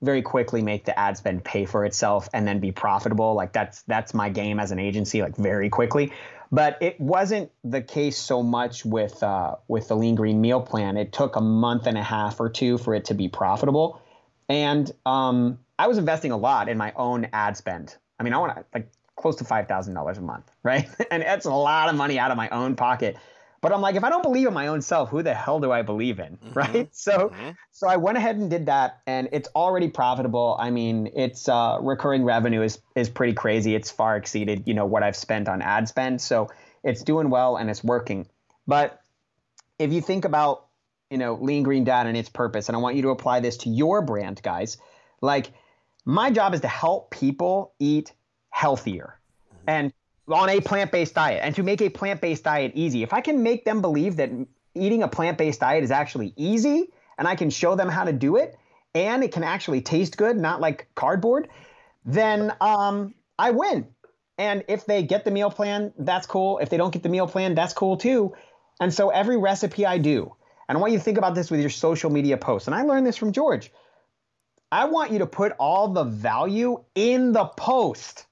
[0.01, 3.33] very quickly make the ad spend pay for itself and then be profitable.
[3.33, 6.11] Like that's that's my game as an agency, like very quickly.
[6.51, 10.97] But it wasn't the case so much with uh, with the Lean Green Meal Plan.
[10.97, 14.01] It took a month and a half or two for it to be profitable,
[14.47, 17.97] and um, I was investing a lot in my own ad spend.
[18.19, 20.87] I mean, I want like close to five thousand dollars a month, right?
[21.11, 23.17] and that's a lot of money out of my own pocket
[23.67, 25.73] but I'm like, if I don't believe in my own self, who the hell do
[25.73, 26.53] I believe in, mm-hmm.
[26.53, 26.95] right?
[26.95, 27.49] So, mm-hmm.
[27.71, 30.55] so I went ahead and did that, and it's already profitable.
[30.57, 33.75] I mean, it's uh, recurring revenue is is pretty crazy.
[33.75, 36.21] It's far exceeded, you know, what I've spent on ad spend.
[36.21, 36.49] So
[36.81, 38.27] it's doing well and it's working.
[38.67, 39.01] But
[39.79, 40.67] if you think about,
[41.09, 43.57] you know, Lean Green Dad and its purpose, and I want you to apply this
[43.57, 44.77] to your brand, guys.
[45.19, 45.51] Like,
[46.05, 48.13] my job is to help people eat
[48.49, 49.19] healthier,
[49.51, 49.69] mm-hmm.
[49.69, 49.93] and
[50.29, 53.03] on a plant-based diet and to make a plant-based diet easy.
[53.03, 54.29] If I can make them believe that
[54.75, 58.35] eating a plant-based diet is actually easy and I can show them how to do
[58.35, 58.57] it
[58.93, 61.49] and it can actually taste good, not like cardboard,
[62.05, 63.87] then um, I win.
[64.37, 66.59] And if they get the meal plan, that's cool.
[66.59, 68.35] If they don't get the meal plan, that's cool too.
[68.79, 70.35] And so every recipe I do,
[70.69, 72.67] And I want you to think about this with your social media posts.
[72.67, 73.71] And I learned this from George.
[74.71, 78.26] I want you to put all the value in the post.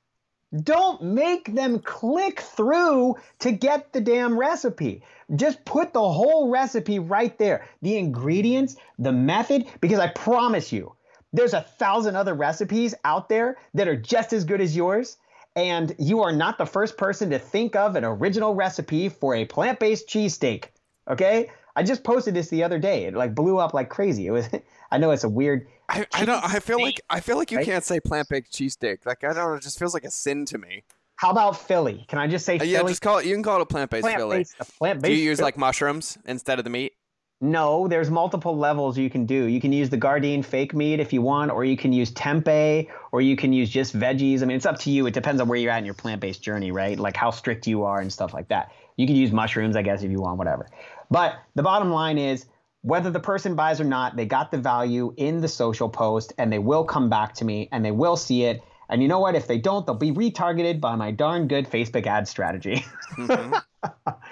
[0.63, 5.03] Don't make them click through to get the damn recipe.
[5.35, 10.93] Just put the whole recipe right there the ingredients, the method, because I promise you,
[11.33, 15.17] there's a thousand other recipes out there that are just as good as yours.
[15.55, 19.45] And you are not the first person to think of an original recipe for a
[19.45, 20.65] plant based cheesesteak.
[21.09, 21.49] Okay?
[21.75, 23.05] I just posted this the other day.
[23.05, 24.27] It like blew up like crazy.
[24.27, 24.49] It was
[24.91, 27.57] I know it's a weird I, I don't I feel like I feel like you
[27.57, 27.65] right?
[27.65, 29.05] can't say plant based cheesesteak.
[29.05, 30.83] Like I don't know, it just feels like a sin to me.
[31.17, 32.05] How about Philly?
[32.07, 33.91] Can I just say uh, Yeah, just call it you can call it a plant
[33.91, 34.45] based Philly.
[34.79, 35.45] Plant based Do you use Philly?
[35.45, 36.93] like mushrooms instead of the meat?
[37.41, 39.45] No, there's multiple levels you can do.
[39.45, 42.89] You can use the Gardein fake meat if you want, or you can use tempeh,
[43.11, 44.41] or you can use just veggies.
[44.41, 45.05] I mean, it's up to you.
[45.05, 46.97] It depends on where you're at in your plant based journey, right?
[46.97, 48.71] Like how strict you are and stuff like that.
[48.95, 50.67] You can use mushrooms, I guess, if you want, whatever.
[51.11, 52.45] But the bottom line is
[52.85, 56.53] whether the person buys or not, they got the value in the social post and
[56.53, 58.61] they will come back to me and they will see it.
[58.89, 59.33] And you know what?
[59.33, 62.85] If they don't, they'll be retargeted by my darn good Facebook ad strategy.
[63.17, 63.55] Mm-hmm.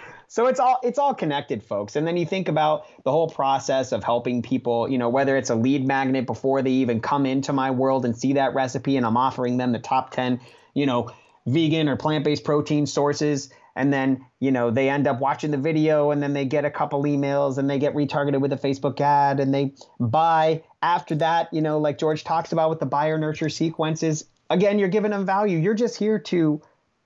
[0.28, 1.96] so it's all it's all connected, folks.
[1.96, 5.50] And then you think about the whole process of helping people, you know, whether it's
[5.50, 9.06] a lead magnet before they even come into my world and see that recipe and
[9.06, 10.40] I'm offering them the top 10,
[10.76, 11.10] you know,
[11.48, 16.12] vegan or plant-based protein sources and then you know they end up watching the video
[16.12, 19.40] and then they get a couple emails and they get retargeted with a facebook ad
[19.40, 20.62] and they buy.
[20.82, 24.90] After that you know like george talks about with the buyer nurture sequences again you're
[24.90, 25.58] giving them value.
[25.58, 26.62] You're just here to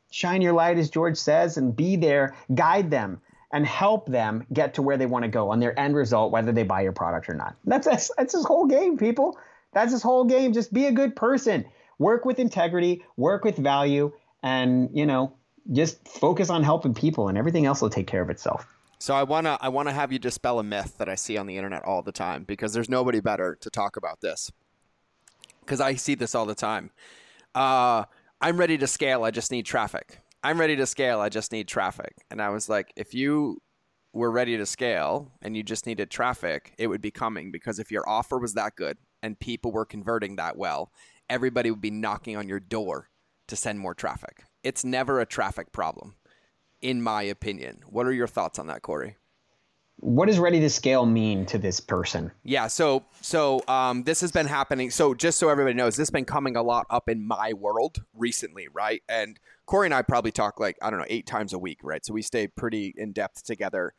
[0.10, 4.74] shine your light as george says and be there guide them and help them get
[4.74, 7.30] to where they want to go on their end result whether they buy your product
[7.30, 7.56] or not.
[7.66, 9.38] That's that's, that's his whole game people.
[9.74, 10.54] That's his whole game.
[10.54, 11.66] Just be a good person.
[12.00, 14.12] Work with integrity work with value
[14.44, 15.34] and you know
[15.72, 18.68] just focus on helping people and everything else will take care of itself.
[19.00, 21.58] So I wanna I wanna have you dispel a myth that I see on the
[21.58, 24.52] internet all the time because there's nobody better to talk about this.
[25.62, 26.92] Because I see this all the time.
[27.54, 28.06] Uh,
[28.40, 29.24] I'm ready to scale.
[29.24, 30.20] I just need traffic.
[30.44, 31.20] I'm ready to scale.
[31.20, 32.14] I just need traffic.
[32.32, 33.62] And I was like, if you
[34.14, 37.92] were ready to scale and you just needed traffic, it would be coming because if
[37.92, 40.92] your offer was that good and people were converting that well,
[41.30, 43.10] everybody would be knocking on your door
[43.48, 44.44] to send more traffic.
[44.64, 46.16] It's never a traffic problem,
[46.82, 47.82] in my opinion.
[47.88, 49.18] What are your thoughts on that, Corey?
[50.00, 52.32] What does ready to scale mean to this person?
[52.44, 54.92] Yeah, so so um, this has been happening.
[54.92, 58.04] So just so everybody knows, this has been coming a lot up in my world
[58.14, 59.02] recently, right?
[59.10, 62.06] And Corey and I probably talk like I don't know eight times a week, right?
[62.06, 63.94] So we stay pretty in depth together.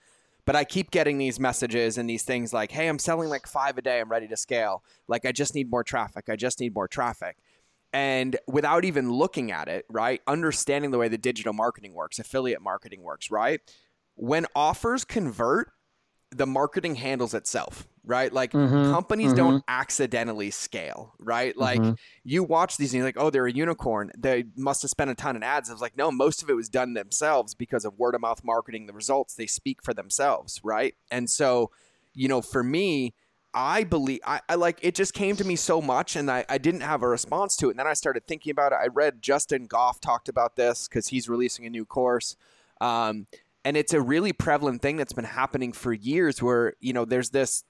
[0.45, 3.77] But I keep getting these messages and these things like, "Hey, I'm selling like five
[3.77, 4.01] a day.
[4.01, 4.85] I'm ready to scale.
[5.09, 6.29] Like I just need more traffic.
[6.29, 7.39] I just need more traffic."
[7.93, 10.21] And without even looking at it, right?
[10.27, 13.61] Understanding the way the digital marketing works, affiliate marketing works, right?
[14.15, 15.71] When offers convert,
[16.31, 18.31] the marketing handles itself, right?
[18.33, 19.37] Like mm-hmm, companies mm-hmm.
[19.37, 21.57] don't accidentally scale, right?
[21.57, 21.95] Like mm-hmm.
[22.25, 24.11] you watch these and you're like, oh, they're a unicorn.
[24.17, 25.71] They must have spent a ton of ads.
[25.71, 28.45] I was like, no, most of it was done themselves because of word of mouth
[28.45, 28.87] marketing.
[28.87, 30.95] The results they speak for themselves, right?
[31.11, 31.71] And so,
[32.15, 33.15] you know, for me,
[33.55, 36.59] I believe I, I, like it just came to me so much and I, I
[36.59, 37.71] didn't have a response to it.
[37.71, 38.79] And then I started thinking about it.
[38.81, 42.37] I read Justin Goff talked about this because he's releasing a new course.
[42.81, 43.27] Um,
[43.65, 47.31] and it's a really prevalent thing that's been happening for years where, you know, there's
[47.31, 47.65] this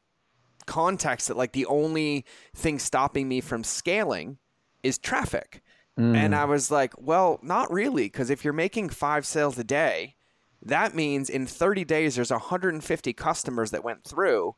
[0.66, 4.38] context that like the only thing stopping me from scaling
[4.82, 5.62] is traffic.
[5.98, 6.16] Mm.
[6.16, 8.04] And I was like, well, not really.
[8.04, 10.16] Because if you're making five sales a day,
[10.62, 14.54] that means in 30 days, there's 150 customers that went through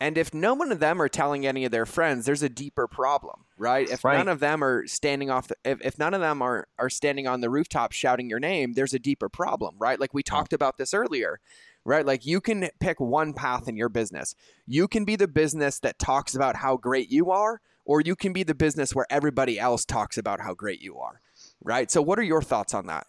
[0.00, 2.86] and if no one of them are telling any of their friends, there's a deeper
[2.86, 3.88] problem, right?
[3.88, 4.16] If right.
[4.16, 7.26] none of them are standing off, the, if, if none of them are, are standing
[7.26, 9.98] on the rooftop shouting your name, there's a deeper problem, right?
[9.98, 11.40] Like we talked about this earlier,
[11.84, 12.06] right?
[12.06, 14.36] Like you can pick one path in your business.
[14.66, 18.32] You can be the business that talks about how great you are, or you can
[18.32, 21.20] be the business where everybody else talks about how great you are,
[21.64, 21.90] right?
[21.90, 23.06] So what are your thoughts on that?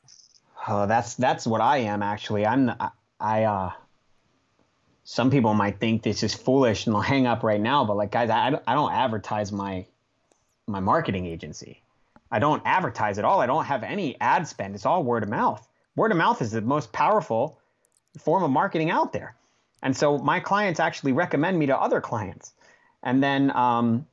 [0.68, 2.46] Oh, that's that's what I am actually.
[2.46, 3.72] I'm I, I uh
[5.12, 7.84] some people might think this is foolish and they'll hang up right now.
[7.84, 9.88] But like, guys, I, I don't advertise my
[10.68, 11.82] my marketing agency.
[12.30, 13.42] I don't advertise at all.
[13.42, 14.76] I don't have any ad spend.
[14.76, 15.68] It's all word of mouth.
[15.96, 17.60] Word of mouth is the most powerful
[18.20, 19.36] form of marketing out there.
[19.82, 22.54] And so my clients actually recommend me to other clients.
[23.02, 24.06] And then um,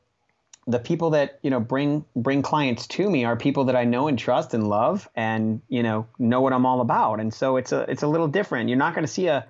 [0.66, 4.08] the people that you know bring bring clients to me are people that I know
[4.08, 7.20] and trust and love, and you know know what I'm all about.
[7.20, 8.70] And so it's a it's a little different.
[8.70, 9.46] You're not going to see a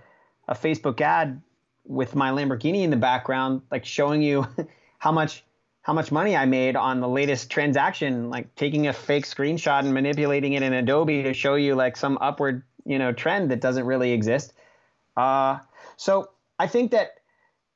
[0.49, 1.43] a Facebook ad
[1.85, 4.47] with my Lamborghini in the background, like showing you
[4.99, 5.45] how much
[5.83, 9.95] how much money I made on the latest transaction, like taking a fake screenshot and
[9.95, 13.87] manipulating it in Adobe to show you like some upward, you know, trend that doesn't
[13.87, 14.53] really exist.
[15.17, 15.61] Uh,
[15.97, 17.19] so I think that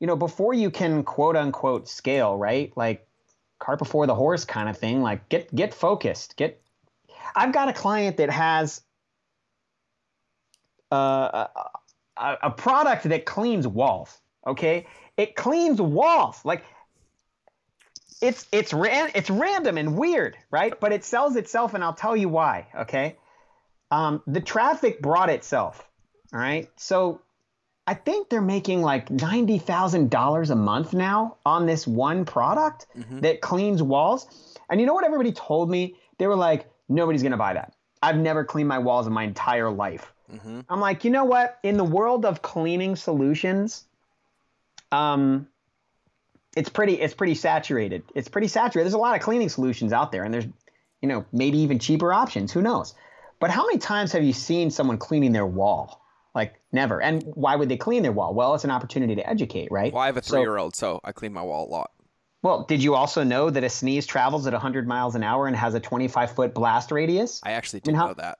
[0.00, 2.72] you know, before you can quote unquote scale, right?
[2.76, 3.06] Like
[3.60, 5.02] cart before the horse kind of thing.
[5.02, 6.36] Like get get focused.
[6.36, 6.60] Get.
[7.36, 8.82] I've got a client that has
[10.90, 11.46] uh,
[12.20, 14.18] a, a product that cleans walls.
[14.46, 16.40] Okay, it cleans walls.
[16.44, 16.64] Like
[18.20, 20.78] it's it's ran it's random and weird, right?
[20.78, 22.68] But it sells itself, and I'll tell you why.
[22.80, 23.16] Okay,
[23.90, 25.86] um, the traffic brought itself.
[26.32, 27.20] All right, so
[27.86, 32.86] I think they're making like ninety thousand dollars a month now on this one product
[32.96, 33.20] mm-hmm.
[33.20, 34.56] that cleans walls.
[34.70, 35.96] And you know what everybody told me?
[36.18, 37.74] They were like, nobody's gonna buy that.
[38.02, 40.12] I've never cleaned my walls in my entire life.
[40.32, 40.60] Mm-hmm.
[40.68, 41.58] I'm like, you know what?
[41.62, 43.84] In the world of cleaning solutions,
[44.92, 45.48] um,
[46.56, 48.02] it's pretty it's pretty saturated.
[48.14, 48.84] It's pretty saturated.
[48.84, 50.46] There's a lot of cleaning solutions out there, and there's
[51.02, 52.52] you know maybe even cheaper options.
[52.52, 52.94] Who knows?
[53.38, 56.02] But how many times have you seen someone cleaning their wall?
[56.34, 57.00] Like never.
[57.00, 58.34] And why would they clean their wall?
[58.34, 59.92] Well, it's an opportunity to educate, right?
[59.92, 61.90] Well, I have a three-year-old, so, so I clean my wall a lot.
[62.42, 65.54] Well, did you also know that a sneeze travels at 100 miles an hour and
[65.56, 67.40] has a 25 foot blast radius?
[67.42, 68.38] I actually didn't I mean, how, know that.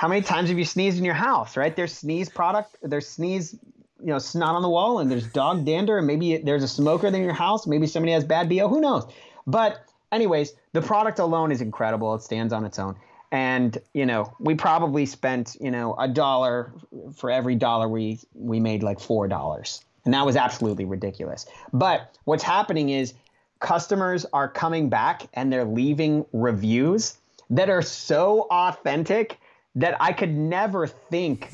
[0.00, 1.76] How many times have you sneezed in your house, right?
[1.76, 3.54] There's sneeze product, there's sneeze
[4.00, 7.08] you know snot on the wall and there's dog dander and maybe there's a smoker
[7.08, 7.66] in your house.
[7.66, 9.04] Maybe somebody has bad bo who knows?
[9.46, 12.14] But anyways the product alone is incredible.
[12.14, 12.96] It stands on its own.
[13.30, 16.72] And you know we probably spent you know a dollar
[17.14, 19.84] for every dollar we we made like four dollars.
[20.06, 21.44] And that was absolutely ridiculous.
[21.74, 23.12] But what's happening is
[23.58, 27.18] customers are coming back and they're leaving reviews
[27.50, 29.38] that are so authentic
[29.74, 31.50] that i could never think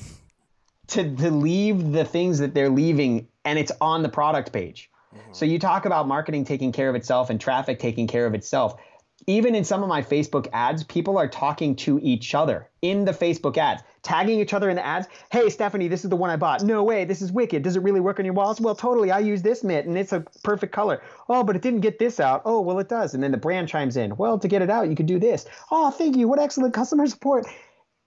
[0.89, 4.91] to to leave the things that they're leaving and it's on the product page.
[5.15, 5.33] Mm-hmm.
[5.33, 8.81] So you talk about marketing taking care of itself and traffic taking care of itself.
[9.29, 13.13] Even in some of my Facebook ads, people are talking to each other in the
[13.13, 15.09] Facebook ads, tagging each other in the ads.
[15.33, 16.63] Hey, Stephanie, this is the one I bought.
[16.63, 17.63] No way, this is wicked.
[17.63, 18.61] Does it really work on your walls?
[18.61, 19.11] Well, totally.
[19.11, 21.03] I use this mitt and it's a perfect color.
[21.29, 22.43] Oh, but it didn't get this out.
[22.45, 23.15] Oh, well, it does.
[23.15, 24.17] And then the brand chimes in.
[24.17, 25.47] Well, to get it out, you could do this.
[25.73, 26.29] Oh, thank you.
[26.29, 27.47] What excellent customer support.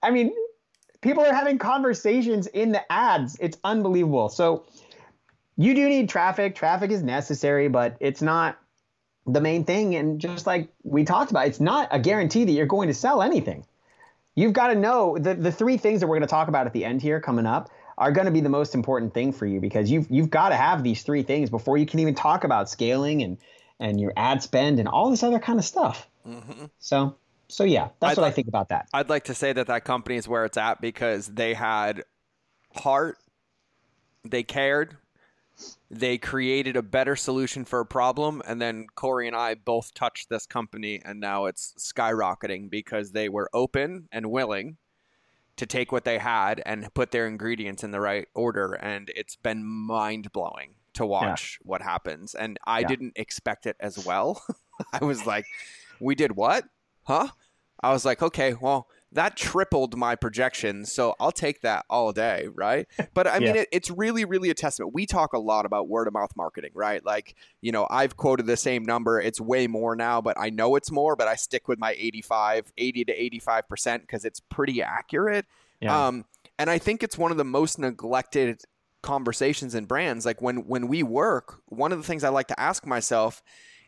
[0.01, 0.33] I mean,
[1.01, 3.37] people are having conversations in the ads.
[3.39, 4.29] It's unbelievable.
[4.29, 4.65] So
[5.57, 6.55] you do need traffic.
[6.55, 8.57] Traffic is necessary, but it's not
[9.25, 9.95] the main thing.
[9.95, 13.21] And just like we talked about, it's not a guarantee that you're going to sell
[13.21, 13.65] anything.
[14.35, 16.73] You've got to know the, the three things that we're going to talk about at
[16.73, 19.59] the end here coming up are going to be the most important thing for you
[19.59, 22.69] because you've you've got to have these three things before you can even talk about
[22.69, 23.37] scaling and
[23.79, 26.07] and your ad spend and all this other kind of stuff.
[26.25, 26.65] Mm-hmm.
[26.79, 27.17] So
[27.49, 28.87] so yeah, that's I'd what like, I think about that.
[28.93, 32.03] I'd like to say that that company is where it's at because they had
[32.75, 33.17] heart,
[34.23, 34.97] they cared,
[35.89, 40.29] they created a better solution for a problem, and then Corey and I both touched
[40.29, 44.77] this company, and now it's skyrocketing because they were open and willing
[45.57, 49.35] to take what they had and put their ingredients in the right order, and it's
[49.35, 51.67] been mind blowing to watch yeah.
[51.67, 52.35] what happens.
[52.35, 52.87] And I yeah.
[52.87, 54.43] didn't expect it as well.
[54.93, 55.45] I was like,
[55.99, 56.65] "We did what?"
[57.09, 57.27] Huh?
[57.81, 62.47] I was like, okay, well, that tripled my projections, so I'll take that all day,
[62.53, 62.87] right?
[63.15, 64.93] But I mean, it, it's really, really a testament.
[64.93, 67.03] We talk a lot about word of mouth marketing, right?
[67.03, 69.19] Like, you know, I've quoted the same number.
[69.19, 72.71] It's way more now, but I know it's more, but I stick with my 85,
[72.77, 75.45] 80 to 85% because it's pretty accurate.
[75.81, 76.07] Yeah.
[76.07, 76.25] Um,
[76.59, 78.61] and I think it's one of the most neglected
[79.01, 80.25] conversations in brands.
[80.25, 83.41] Like when when we work, one of the things I like to ask myself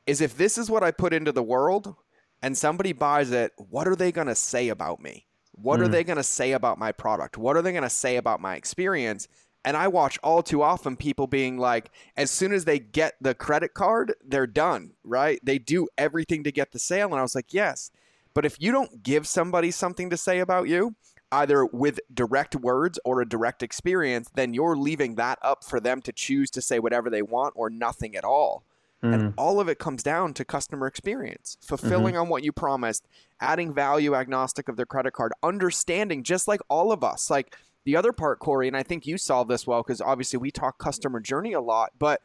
[0.08, 1.96] is if this is what I put into the world,
[2.42, 5.26] and somebody buys it, what are they going to say about me?
[5.54, 5.84] What mm.
[5.84, 7.38] are they going to say about my product?
[7.38, 9.28] What are they going to say about my experience?
[9.64, 13.36] And I watch all too often people being like, as soon as they get the
[13.36, 15.40] credit card, they're done, right?
[15.44, 17.10] They do everything to get the sale.
[17.10, 17.92] And I was like, yes.
[18.34, 20.96] But if you don't give somebody something to say about you,
[21.32, 26.02] either with direct words or a direct experience, then you're leaving that up for them
[26.02, 28.64] to choose to say whatever they want or nothing at all.
[29.04, 29.14] Mm.
[29.14, 32.22] And all of it comes down to customer experience, fulfilling mm-hmm.
[32.22, 33.08] on what you promised,
[33.40, 37.30] adding value agnostic of their credit card, understanding just like all of us.
[37.30, 40.52] Like the other part, Corey, and I think you solve this well because obviously we
[40.52, 42.22] talk customer journey a lot, but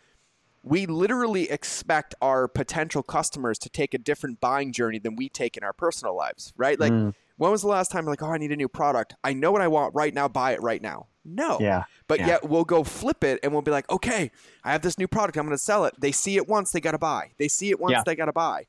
[0.63, 5.57] we literally expect our potential customers to take a different buying journey than we take
[5.57, 6.79] in our personal lives, right?
[6.79, 7.15] Like, mm.
[7.37, 9.15] When was the last time, you're like, oh, I need a new product?
[9.23, 11.07] I know what I want right now, buy it right now.
[11.25, 11.59] No.
[11.61, 11.85] Yeah.
[12.09, 12.27] But yeah.
[12.27, 14.31] yet we'll go flip it and we'll be like, okay,
[14.65, 15.37] I have this new product.
[15.37, 15.95] I'm going to sell it.
[15.99, 17.33] They see it once, they got to buy.
[17.39, 18.03] They see it once, yeah.
[18.07, 18.67] they got to buy.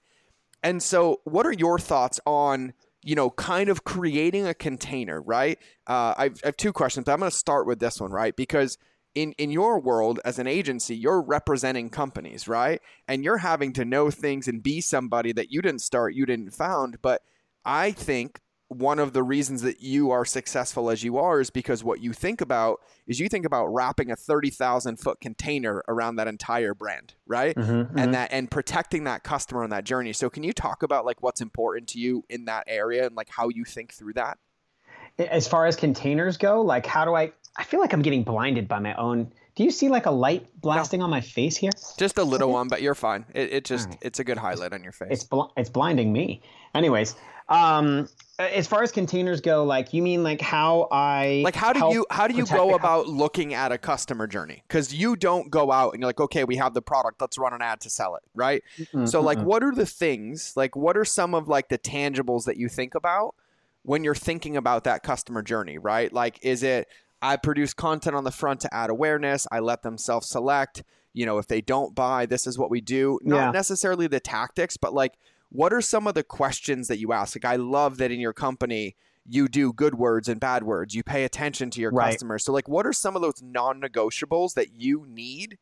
[0.63, 5.59] And so, what are your thoughts on, you know, kind of creating a container, right?
[5.85, 8.35] Uh, I've, I have two questions, but I'm going to start with this one, right?
[8.35, 8.77] Because
[9.13, 12.81] in, in your world as an agency, you're representing companies, right?
[13.07, 16.51] And you're having to know things and be somebody that you didn't start, you didn't
[16.51, 17.01] found.
[17.01, 17.21] But
[17.63, 21.83] I think one of the reasons that you are successful as you are is because
[21.83, 26.27] what you think about is you think about wrapping a 30,000 foot container around that
[26.27, 27.55] entire brand, right?
[27.55, 27.97] Mm-hmm, mm-hmm.
[27.97, 30.11] And that and protecting that customer on that journey.
[30.11, 33.29] So can you talk about like what's important to you in that area and like
[33.29, 34.37] how you think through that?
[35.17, 38.67] As far as containers go, like how do I I feel like I'm getting blinded
[38.67, 41.05] by my own do you see like a light blasting no.
[41.05, 41.71] on my face here?
[41.97, 43.25] Just a little one, but you're fine.
[43.33, 43.97] It, it just right.
[44.01, 45.07] it's a good highlight on your face.
[45.09, 46.43] It's bl- it's blinding me.
[46.75, 47.15] Anyways,
[47.49, 48.07] um,
[48.39, 52.05] as far as containers go, like you mean like how I like how do you
[52.09, 54.63] how do you go about looking at a customer journey?
[54.67, 57.53] Because you don't go out and you're like, okay, we have the product, let's run
[57.53, 58.63] an ad to sell it, right?
[58.77, 59.47] Mm-hmm, so like, mm-hmm.
[59.47, 60.75] what are the things like?
[60.75, 63.35] What are some of like the tangibles that you think about
[63.83, 66.11] when you're thinking about that customer journey, right?
[66.11, 66.87] Like, is it
[67.21, 69.47] I produce content on the front to add awareness.
[69.51, 70.83] I let them self select.
[71.13, 73.19] You know, if they don't buy, this is what we do.
[73.23, 73.51] Not yeah.
[73.51, 75.13] necessarily the tactics, but like
[75.49, 77.35] what are some of the questions that you ask?
[77.35, 78.95] Like, I love that in your company,
[79.25, 80.95] you do good words and bad words.
[80.95, 82.11] You pay attention to your right.
[82.11, 82.43] customers.
[82.43, 85.57] So, like, what are some of those non negotiables that you need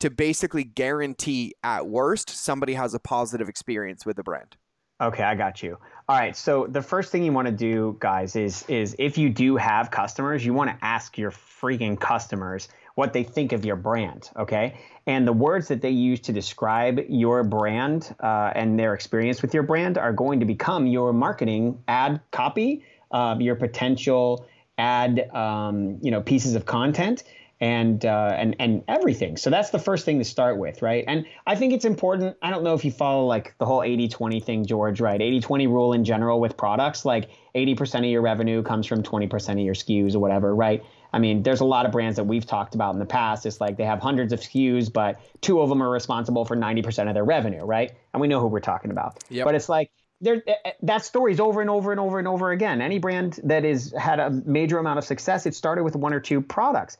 [0.00, 4.56] to basically guarantee, at worst, somebody has a positive experience with the brand?
[5.00, 5.78] Okay, I got you.
[6.08, 6.36] All right.
[6.36, 9.90] So the first thing you want to do, guys, is is if you do have
[9.90, 12.68] customers, you want to ask your freaking customers
[12.98, 14.28] what they think of your brand.
[14.36, 14.74] Okay,
[15.06, 19.54] and the words that they use to describe your brand uh, and their experience with
[19.54, 22.82] your brand are going to become your marketing ad copy,
[23.12, 27.22] uh, your potential ad, um, you know, pieces of content
[27.60, 29.36] and uh, and and everything.
[29.36, 31.04] So that's the first thing to start with, right?
[31.06, 32.36] And I think it's important.
[32.42, 35.20] I don't know if you follow like the whole 80-20 thing, George, right?
[35.20, 39.58] 80-20 rule in general with products, like 80% of your revenue comes from 20% of
[39.58, 40.84] your SKUs or whatever, right?
[41.12, 43.46] I mean, there's a lot of brands that we've talked about in the past.
[43.46, 47.08] It's like they have hundreds of SKUs, but two of them are responsible for 90%
[47.08, 47.92] of their revenue, right?
[48.12, 49.24] And we know who we're talking about.
[49.30, 49.46] Yep.
[49.46, 49.90] But it's like
[50.20, 52.80] there eh, eh, that story's over and over and over and over again.
[52.80, 56.20] Any brand that is had a major amount of success, it started with one or
[56.20, 56.98] two products.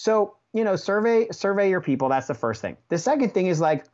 [0.00, 2.08] So, you know, survey survey your people.
[2.08, 2.78] That's the first thing.
[2.88, 3.84] The second thing is like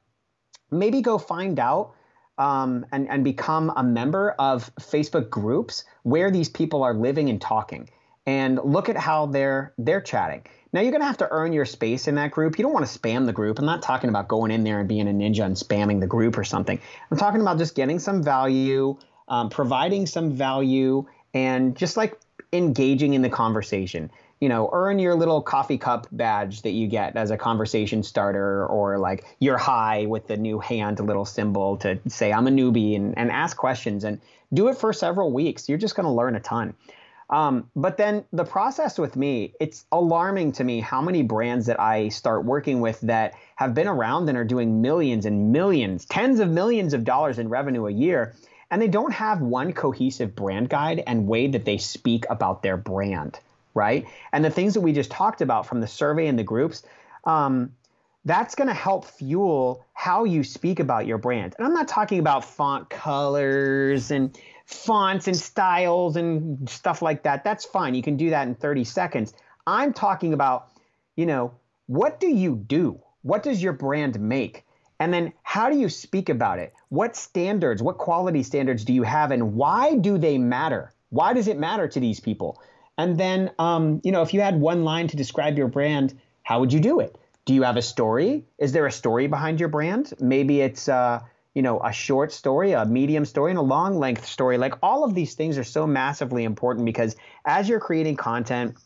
[0.71, 1.95] maybe go find out
[2.39, 7.41] um, and and become a member of Facebook groups where these people are living and
[7.41, 7.91] talking,
[8.25, 10.47] and look at how they're they're chatting.
[10.73, 12.57] Now you're gonna have to earn your space in that group.
[12.57, 13.59] You don't want to spam the group.
[13.59, 16.39] I'm not talking about going in there and being a ninja and spamming the group
[16.39, 16.81] or something.
[17.11, 18.97] I'm talking about just getting some value,
[19.27, 21.05] um, providing some value,
[21.35, 22.17] and just like
[22.53, 24.09] engaging in the conversation
[24.41, 28.67] you know, earn your little coffee cup badge that you get as a conversation starter,
[28.67, 32.97] or like your high with the new hand little symbol to say, I'm a newbie,
[32.97, 34.21] and, and ask questions and
[34.53, 35.69] do it for several weeks.
[35.69, 36.75] You're just going to learn a ton.
[37.29, 41.81] Um, but then the process with me, it's alarming to me how many brands that
[41.81, 46.39] I start working with that have been around and are doing millions and millions, tens
[46.39, 48.35] of millions of dollars in revenue a year.
[48.71, 52.77] And they don't have one cohesive brand guide and way that they speak about their
[52.77, 53.41] brand
[53.77, 54.07] right?
[54.33, 56.83] And the things that we just talked about from the survey and the groups,
[57.25, 57.73] um,
[58.25, 61.55] that's going to help fuel how you speak about your brand.
[61.59, 67.45] And I'm not talking about font colors and fonts and styles and stuff like that.
[67.45, 67.95] That's fine.
[67.95, 69.33] You can do that in 30 seconds.
[69.67, 70.73] I'm talking about,
[71.15, 71.53] you know,
[71.87, 73.01] what do you do?
[73.23, 74.65] What does your brand make?
[74.99, 76.73] And then how do you speak about it?
[76.89, 80.93] What standards, what quality standards do you have and why do they matter?
[81.11, 82.61] Why does it matter to these people?
[82.99, 86.61] And then, um, you know, if you had one line to describe your brand, how
[86.61, 87.17] would you do it?
[87.45, 88.45] Do you have a story?
[88.59, 90.13] Is there a story behind your brand?
[90.21, 91.21] Maybe it's, uh,
[91.55, 94.59] you know, a short story, a medium story, and a long length story.
[94.59, 98.77] Like all of these things are so massively important because as you're creating content,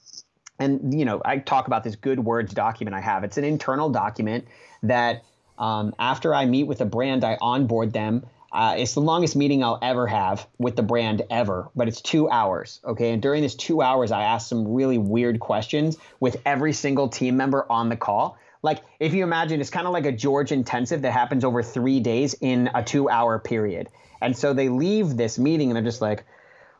[0.60, 3.24] and you know, I talk about this good words document I have.
[3.24, 4.46] It's an internal document
[4.82, 5.24] that
[5.58, 8.26] um, after I meet with a brand, I onboard them.
[8.52, 12.28] Uh, it's the longest meeting I'll ever have with the brand ever, but it's two
[12.28, 12.80] hours.
[12.84, 13.12] Okay.
[13.12, 17.36] And during this two hours, I ask some really weird questions with every single team
[17.36, 18.36] member on the call.
[18.62, 22.00] Like, if you imagine, it's kind of like a George intensive that happens over three
[22.00, 23.88] days in a two hour period.
[24.20, 26.24] And so they leave this meeting and they're just like,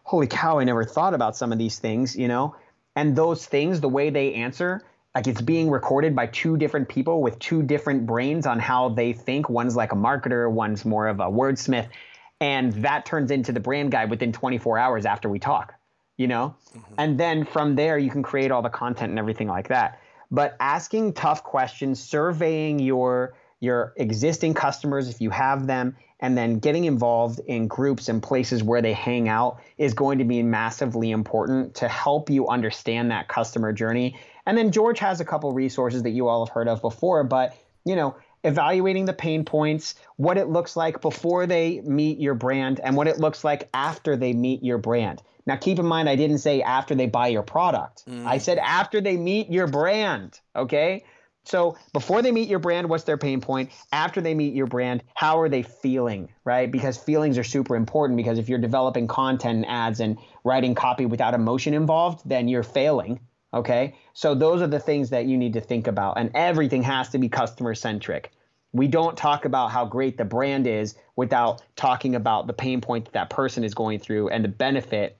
[0.03, 2.57] holy cow, I never thought about some of these things, you know?
[2.97, 4.83] And those things, the way they answer,
[5.15, 9.13] like it's being recorded by two different people with two different brains on how they
[9.13, 9.49] think.
[9.49, 11.89] One's like a marketer, one's more of a wordsmith.
[12.41, 15.75] And that turns into the brand guide within 24 hours after we talk,
[16.17, 16.55] you know?
[16.77, 16.95] Mm-hmm.
[16.99, 20.01] And then from there, you can create all the content and everything like that.
[20.31, 26.59] But asking tough questions, surveying your your existing customers if you have them and then
[26.59, 31.11] getting involved in groups and places where they hang out is going to be massively
[31.11, 36.03] important to help you understand that customer journey and then George has a couple resources
[36.03, 40.39] that you all have heard of before, but you know, evaluating the pain points, what
[40.39, 44.33] it looks like before they meet your brand, and what it looks like after they
[44.33, 45.23] meet your brand.
[45.47, 48.05] Now, keep in mind, I didn't say after they buy your product.
[48.07, 48.27] Mm.
[48.27, 50.39] I said after they meet your brand.
[50.55, 51.05] Okay.
[51.45, 53.71] So before they meet your brand, what's their pain point?
[53.93, 56.71] After they meet your brand, how are they feeling, right?
[56.71, 61.07] Because feelings are super important because if you're developing content and ads and writing copy
[61.07, 63.21] without emotion involved, then you're failing.
[63.53, 63.95] Okay.
[64.13, 66.19] So those are the things that you need to think about.
[66.19, 68.33] And everything has to be customer centric.
[68.73, 73.07] We don't talk about how great the brand is without talking about the pain point
[73.07, 75.17] that that person is going through and the benefit.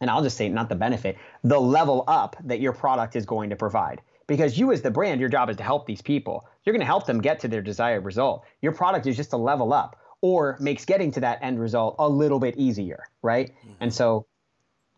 [0.00, 3.50] And I'll just say, not the benefit, the level up that your product is going
[3.50, 4.00] to provide
[4.30, 6.86] because you as the brand your job is to help these people you're going to
[6.86, 10.56] help them get to their desired result your product is just a level up or
[10.60, 13.72] makes getting to that end result a little bit easier right mm-hmm.
[13.80, 14.24] and so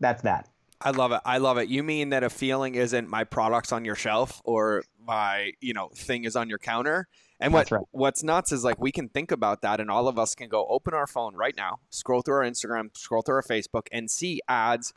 [0.00, 0.50] that's that
[0.85, 1.20] I love it.
[1.24, 1.68] I love it.
[1.68, 5.91] You mean that a feeling isn't my products on your shelf or my, you know,
[5.95, 7.09] thing is on your counter.
[7.41, 7.83] And what right.
[7.91, 10.66] what's nuts is like we can think about that and all of us can go
[10.68, 14.41] open our phone right now, scroll through our Instagram, scroll through our Facebook and see
[14.49, 14.93] ads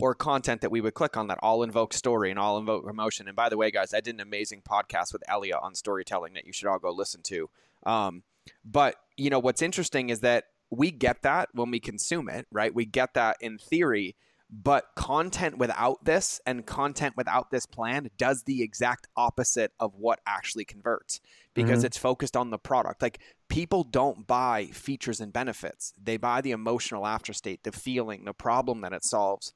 [0.00, 3.26] or content that we would click on that all invoke story and all invoke emotion.
[3.26, 6.46] And by the way, guys, I did an amazing podcast with Elia on storytelling that
[6.46, 7.50] you should all go listen to.
[7.84, 8.22] Um,
[8.64, 12.74] but you know what's interesting is that we get that when we consume it, right?
[12.74, 14.14] We get that in theory,
[14.50, 20.20] but content without this and content without this plan does the exact opposite of what
[20.26, 21.20] actually converts
[21.54, 21.86] because mm-hmm.
[21.86, 23.02] it's focused on the product.
[23.02, 23.18] Like
[23.48, 25.92] people don't buy features and benefits.
[26.02, 29.52] They buy the emotional afterstate, the feeling, the problem that it solves.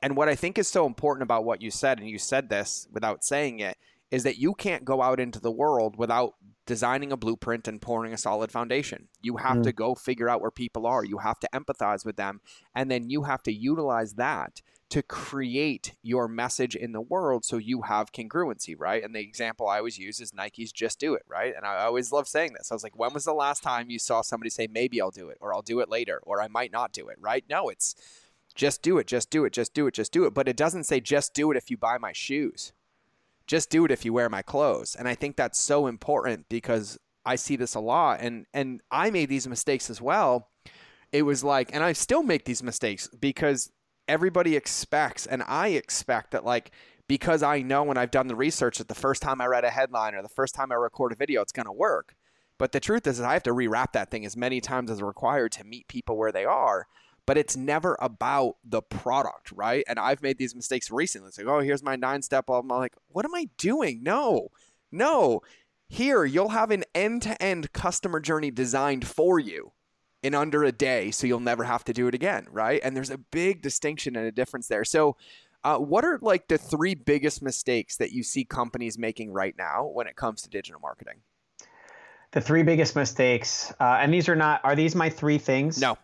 [0.00, 2.88] And what I think is so important about what you said, and you said this
[2.92, 3.76] without saying it,
[4.10, 6.34] is that you can't go out into the world without
[6.66, 9.08] designing a blueprint and pouring a solid foundation.
[9.20, 9.62] You have mm.
[9.64, 11.04] to go figure out where people are.
[11.04, 12.40] You have to empathize with them.
[12.74, 17.56] And then you have to utilize that to create your message in the world so
[17.56, 19.02] you have congruency, right?
[19.02, 21.54] And the example I always use is Nike's just do it, right?
[21.56, 22.70] And I always love saying this.
[22.70, 25.30] I was like, when was the last time you saw somebody say, maybe I'll do
[25.30, 27.42] it, or I'll do it later, or I might not do it, right?
[27.48, 27.94] No, it's
[28.54, 30.34] just do it, just do it, just do it, just do it.
[30.34, 32.74] But it doesn't say just do it if you buy my shoes.
[33.46, 34.94] Just do it if you wear my clothes.
[34.94, 39.10] And I think that's so important because I see this a lot and and I
[39.10, 40.48] made these mistakes as well.
[41.12, 43.70] It was like and I still make these mistakes because
[44.08, 46.72] everybody expects and I expect that like
[47.08, 49.70] because I know when I've done the research that the first time I read a
[49.70, 52.14] headline or the first time I record a video it's going to work.
[52.58, 55.02] But the truth is, is I have to rewrap that thing as many times as
[55.02, 56.86] required to meet people where they are
[57.26, 59.84] but it's never about the product, right?
[59.86, 61.28] And I've made these mistakes recently.
[61.28, 62.46] It's like, oh, here's my nine step.
[62.48, 64.02] I'm like, what am I doing?
[64.02, 64.48] No,
[64.90, 65.40] no.
[65.88, 69.72] Here, you'll have an end to end customer journey designed for you
[70.22, 72.80] in under a day, so you'll never have to do it again, right?
[72.82, 74.84] And there's a big distinction and a difference there.
[74.84, 75.16] So,
[75.64, 79.84] uh, what are like the three biggest mistakes that you see companies making right now
[79.84, 81.20] when it comes to digital marketing?
[82.32, 85.80] The three biggest mistakes, uh, and these are not, are these my three things?
[85.80, 85.98] No.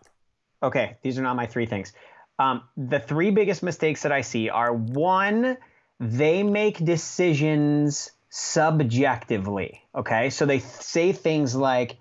[0.61, 1.93] Okay, these are not my three things.
[2.37, 5.57] Um, the three biggest mistakes that I see are one,
[5.99, 9.81] they make decisions subjectively.
[9.95, 11.97] Okay, so they th- say things like,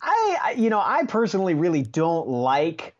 [0.00, 2.94] I, I, you know, I personally really don't like,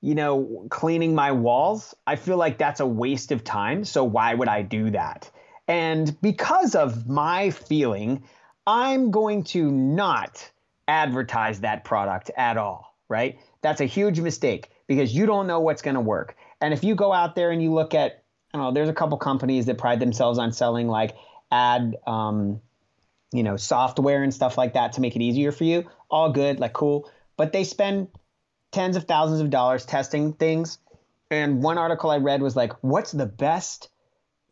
[0.00, 1.94] you know, cleaning my walls.
[2.06, 3.84] I feel like that's a waste of time.
[3.84, 5.30] So why would I do that?
[5.66, 8.24] And because of my feeling,
[8.66, 10.50] I'm going to not
[10.86, 13.38] advertise that product at all, right?
[13.62, 16.36] That's a huge mistake because you don't know what's going to work.
[16.60, 18.94] And if you go out there and you look at, I don't know, there's a
[18.94, 21.14] couple companies that pride themselves on selling like
[21.50, 22.60] ad, um,
[23.32, 25.88] you know, software and stuff like that to make it easier for you.
[26.10, 27.10] All good, like cool.
[27.36, 28.08] But they spend
[28.72, 30.78] tens of thousands of dollars testing things.
[31.30, 33.88] And one article I read was like, what's the best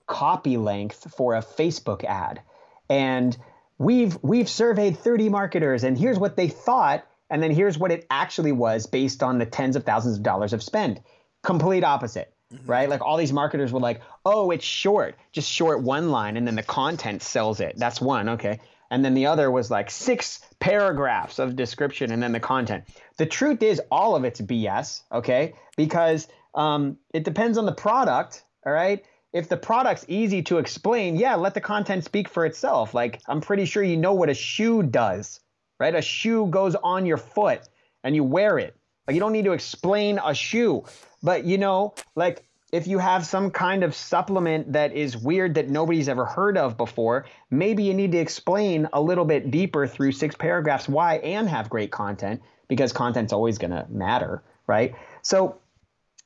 [0.06, 2.40] copy length for a Facebook ad?
[2.88, 3.36] And
[3.78, 8.06] we've we've surveyed 30 marketers and here's what they thought and then here's what it
[8.10, 11.00] actually was based on the tens of thousands of dollars of spend.
[11.42, 12.70] Complete opposite, mm-hmm.
[12.70, 12.88] right?
[12.88, 16.54] Like all these marketers were like, oh, it's short, just short one line, and then
[16.54, 17.74] the content sells it.
[17.76, 18.60] That's one, okay.
[18.90, 22.84] And then the other was like six paragraphs of description and then the content.
[23.16, 25.54] The truth is, all of it's BS, okay?
[25.76, 29.04] Because um, it depends on the product, all right?
[29.32, 32.94] If the product's easy to explain, yeah, let the content speak for itself.
[32.94, 35.40] Like, I'm pretty sure you know what a shoe does,
[35.78, 35.94] right?
[35.94, 37.62] A shoe goes on your foot
[38.04, 38.76] and you wear it.
[39.06, 40.84] Like you don't need to explain a shoe.
[41.22, 45.68] But you know, like if you have some kind of supplement that is weird that
[45.68, 50.12] nobody's ever heard of before, maybe you need to explain a little bit deeper through
[50.12, 54.94] six paragraphs why and have great content because content's always going to matter, right?
[55.22, 55.60] So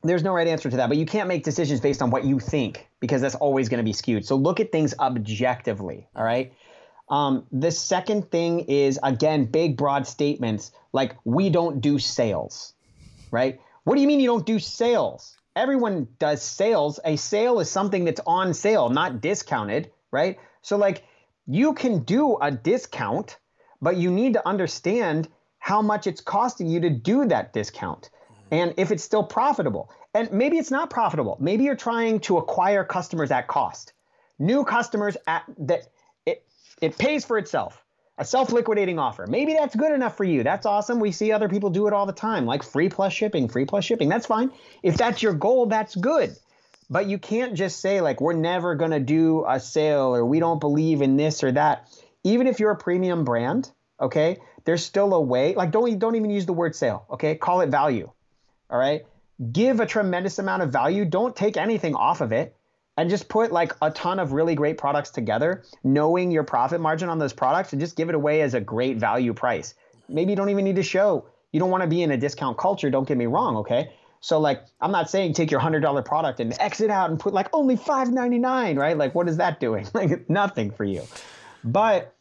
[0.03, 2.40] there's no right answer to that, but you can't make decisions based on what you
[2.40, 4.24] think because that's always going to be skewed.
[4.24, 6.53] So look at things objectively, all right?
[7.11, 12.72] Um, the second thing is, again, big, broad statements like, we don't do sales,
[13.30, 13.61] right?
[13.84, 15.36] What do you mean you don't do sales?
[15.56, 17.00] everyone does sales.
[17.04, 20.38] A sale is something that's on sale, not discounted, right?
[20.62, 21.04] So like
[21.46, 23.38] you can do a discount,
[23.82, 28.11] but you need to understand how much it's costing you to do that discount
[28.50, 29.90] and if it's still profitable.
[30.14, 31.36] And maybe it's not profitable.
[31.40, 33.92] Maybe you're trying to acquire customers at cost.
[34.38, 35.88] New customers at that
[36.26, 36.44] it
[36.81, 37.83] it pays for itself.
[38.18, 39.26] A self-liquidating offer.
[39.26, 40.43] Maybe that's good enough for you.
[40.43, 41.01] That's awesome.
[41.01, 43.85] We see other people do it all the time, like free plus shipping, free plus
[43.85, 44.11] shipping.
[44.11, 44.53] That's fine.
[44.83, 46.37] If that's your goal, that's good.
[46.91, 50.39] But you can't just say like we're never going to do a sale or we
[50.39, 51.89] don't believe in this or that.
[52.22, 54.37] Even if you're a premium brand, okay?
[54.64, 55.55] There's still a way.
[55.55, 57.37] Like don't don't even use the word sale, okay?
[57.37, 58.11] Call it value.
[58.68, 59.07] All right?
[59.51, 61.07] Give a tremendous amount of value.
[61.07, 62.55] Don't take anything off of it
[63.01, 67.09] and just put like a ton of really great products together, knowing your profit margin
[67.09, 69.72] on those products and just give it away as a great value price.
[70.11, 71.24] Maybe you don't even need to show.
[71.51, 73.90] You don't want to be in a discount culture, don't get me wrong, okay?
[74.20, 77.48] So like I'm not saying take your $100 product and exit out and put like
[77.55, 78.98] only $5.99, right?
[78.98, 79.88] Like what is that doing?
[79.94, 81.03] Like nothing for you.
[81.64, 82.14] But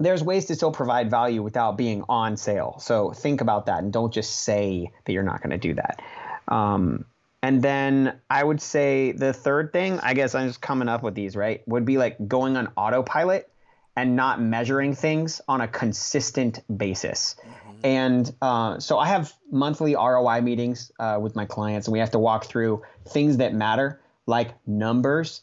[0.00, 2.80] there's ways to still provide value without being on sale.
[2.80, 6.02] So think about that and don't just say that you're not going to do that.
[6.48, 7.04] Um,
[7.44, 11.14] and then I would say the third thing, I guess I'm just coming up with
[11.14, 11.60] these, right?
[11.68, 13.52] Would be like going on autopilot
[13.94, 17.36] and not measuring things on a consistent basis.
[17.38, 17.80] Mm-hmm.
[17.84, 22.12] And uh, so I have monthly ROI meetings uh, with my clients, and we have
[22.12, 25.42] to walk through things that matter, like numbers.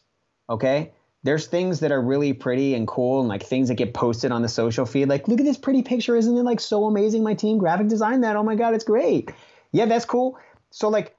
[0.50, 0.90] Okay.
[1.22, 4.42] There's things that are really pretty and cool, and like things that get posted on
[4.42, 5.08] the social feed.
[5.08, 6.16] Like, look at this pretty picture.
[6.16, 7.22] Isn't it like so amazing?
[7.22, 8.34] My team graphic designed that.
[8.34, 9.30] Oh my God, it's great.
[9.70, 10.36] Yeah, that's cool.
[10.72, 11.14] So, like,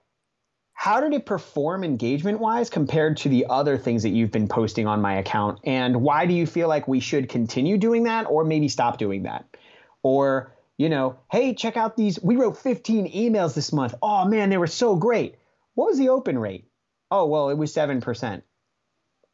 [0.73, 4.87] how did it perform engagement wise compared to the other things that you've been posting
[4.87, 5.59] on my account?
[5.63, 9.23] And why do you feel like we should continue doing that or maybe stop doing
[9.23, 9.45] that?
[10.01, 12.21] Or, you know, hey, check out these.
[12.21, 13.95] We wrote 15 emails this month.
[14.01, 15.35] Oh man, they were so great.
[15.75, 16.65] What was the open rate?
[17.09, 18.41] Oh, well, it was 7%.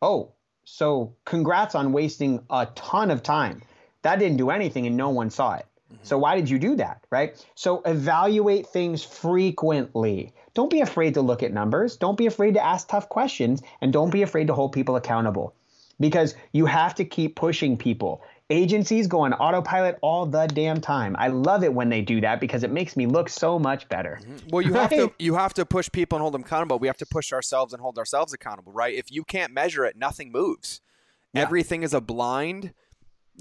[0.02, 0.34] Oh,
[0.66, 3.64] so congrats on wasting a ton of time.
[4.04, 5.66] That didn't do anything and no one saw it.
[5.92, 6.04] Mm-hmm.
[6.04, 7.46] So why did you do that, right?
[7.56, 10.34] So evaluate things frequently.
[10.54, 11.98] Don't be afraid to look at numbers.
[11.98, 15.54] Don't be afraid to ask tough questions and don't be afraid to hold people accountable
[16.00, 18.22] because you have to keep pushing people.
[18.50, 21.16] Agencies go on autopilot all the damn time.
[21.20, 24.20] I love it when they do that because it makes me look so much better.
[24.22, 24.50] Mm-hmm.
[24.50, 24.82] Well, you right?
[24.82, 26.80] have to you have to push people and hold them accountable.
[26.80, 28.96] We have to push ourselves and hold ourselves accountable, right?
[28.96, 30.82] If you can't measure it, nothing moves.
[31.34, 31.44] Yeah.
[31.44, 32.74] Everything is a blind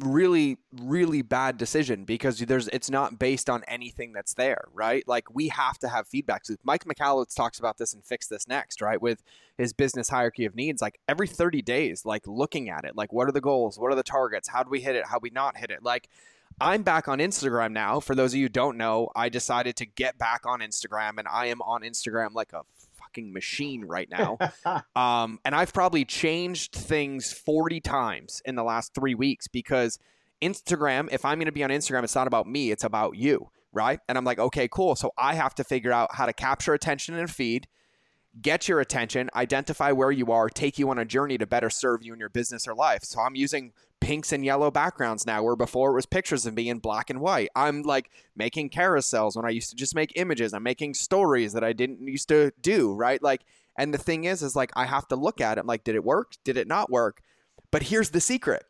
[0.01, 5.07] really really bad decision because there's it's not based on anything that's there right?
[5.07, 6.47] Like we have to have feedback.
[6.47, 9.23] So mike michalowicz talks about this and fix this next right with
[9.57, 10.81] his business hierarchy of needs.
[10.81, 13.79] Like every 30 days like looking at it like what are the goals?
[13.79, 14.49] What are the targets?
[14.49, 15.07] How do we hit it?
[15.07, 15.83] How do we not hit it?
[15.83, 16.09] Like
[16.61, 18.01] i'm back on instagram now.
[18.01, 21.47] For those of you don't know i decided to get back on instagram and i
[21.47, 22.63] am on instagram like a
[23.09, 24.39] fucking machine right now.
[24.97, 29.99] um, and I've probably changed things 40 times in the last three weeks because
[30.43, 33.51] Instagram, if I'm going to be on Instagram, it's not about me, it's about you.
[33.73, 34.01] Right.
[34.09, 34.97] And I'm like, okay, cool.
[34.97, 37.69] So I have to figure out how to capture attention in a feed,
[38.41, 42.03] get your attention, identify where you are, take you on a journey to better serve
[42.03, 43.05] you in your business or life.
[43.05, 46.69] So I'm using pinks and yellow backgrounds now, where before it was pictures of me
[46.69, 47.49] in black and white.
[47.55, 50.53] I'm like making carousels when I used to just make images.
[50.53, 53.23] I'm making stories that I didn't used to do, right?
[53.23, 53.43] Like,
[53.77, 55.61] and the thing is, is like I have to look at it.
[55.61, 56.33] I'm like, did it work?
[56.45, 57.21] Did it not work?
[57.71, 58.65] But here's the secret: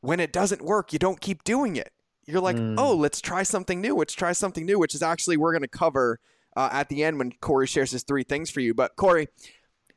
[0.00, 1.92] when it doesn't work, you don't keep doing it.
[2.26, 2.74] You're like, mm.
[2.76, 3.96] oh, let's try something new.
[3.96, 6.20] Let's try something new, which is actually we're going to cover
[6.56, 8.74] uh, at the end when Corey shares his three things for you.
[8.74, 9.28] But Corey,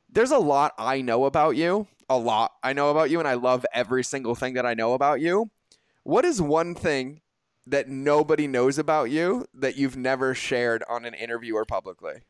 [0.10, 3.36] there's a lot I know about you a lot I know about you, and I
[3.36, 5.50] love every single thing that I know about you.
[6.04, 7.22] What is one thing
[7.68, 12.24] that nobody knows about you that you've never shared on an interview or publicly?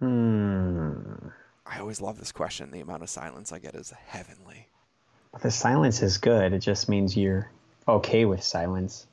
[0.00, 1.28] Hmm.
[1.64, 2.70] I always love this question.
[2.70, 4.68] The amount of silence I get is heavenly.
[5.40, 6.52] The silence is good.
[6.52, 7.50] It just means you're
[7.88, 9.06] okay with silence.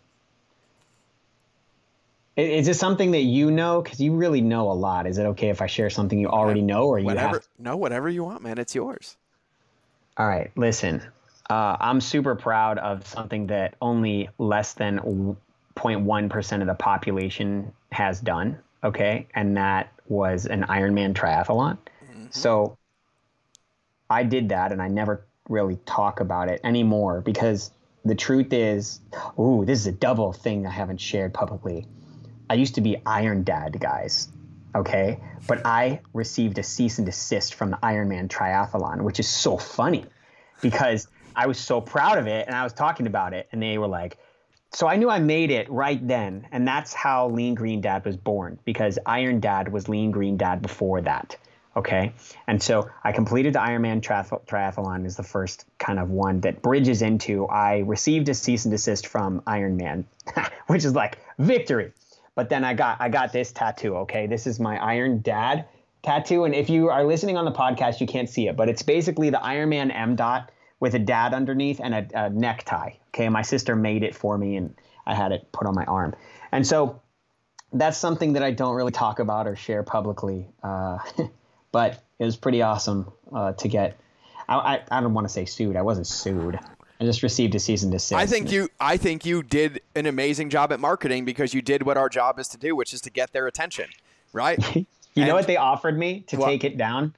[2.39, 3.81] Is this something that you know?
[3.81, 5.07] Because you really know a lot.
[5.07, 7.47] Is it okay if I share something you already know, or you whatever, have?
[7.57, 8.57] No, whatever you want, man.
[8.57, 9.17] It's yours.
[10.17, 11.01] All right, listen.
[11.49, 17.73] Uh, I'm super proud of something that only less than 0.1 percent of the population
[17.91, 18.59] has done.
[18.83, 21.77] Okay, and that was an Ironman triathlon.
[22.03, 22.27] Mm-hmm.
[22.31, 22.77] So
[24.09, 27.71] I did that, and I never really talk about it anymore because
[28.05, 29.01] the truth is,
[29.39, 31.85] ooh, this is a double thing I haven't shared publicly.
[32.50, 34.30] I used to be Iron Dad, guys.
[34.76, 35.20] Okay.
[35.47, 40.06] But I received a cease and desist from the Ironman triathlon, which is so funny
[40.62, 43.78] because I was so proud of it and I was talking about it and they
[43.78, 44.18] were like,
[44.72, 48.16] so I knew I made it right then, and that's how Lean Green Dad was
[48.16, 51.36] born because Iron Dad was Lean Green Dad before that.
[51.76, 52.14] Okay,
[52.45, 56.62] and so I completed the Ironman triath- triathlon is the first kind of one that
[56.62, 60.04] bridges into I received a cease and desist from Ironman,
[60.68, 61.93] which is like victory.
[62.39, 63.97] But then I got I got this tattoo.
[63.97, 65.65] Okay, this is my Iron Dad
[66.03, 68.81] tattoo, and if you are listening on the podcast, you can't see it, but it's
[68.81, 72.91] basically the Iron Man M dot with a dad underneath and a, a necktie.
[73.09, 74.73] Okay, my sister made it for me, and
[75.05, 76.15] I had it put on my arm,
[76.49, 77.01] and so
[77.73, 80.47] that's something that I don't really talk about or share publicly.
[80.63, 80.99] Uh,
[81.73, 83.99] but it was pretty awesome uh, to get.
[84.47, 85.75] I, I, I don't want to say sued.
[85.75, 86.57] I wasn't sued.
[87.00, 90.50] I just received a season to I think you I think you did an amazing
[90.50, 93.10] job at marketing because you did what our job is to do, which is to
[93.10, 93.89] get their attention,
[94.34, 94.60] right?
[94.76, 94.86] you
[95.16, 97.16] and, know what they offered me to well, take it down?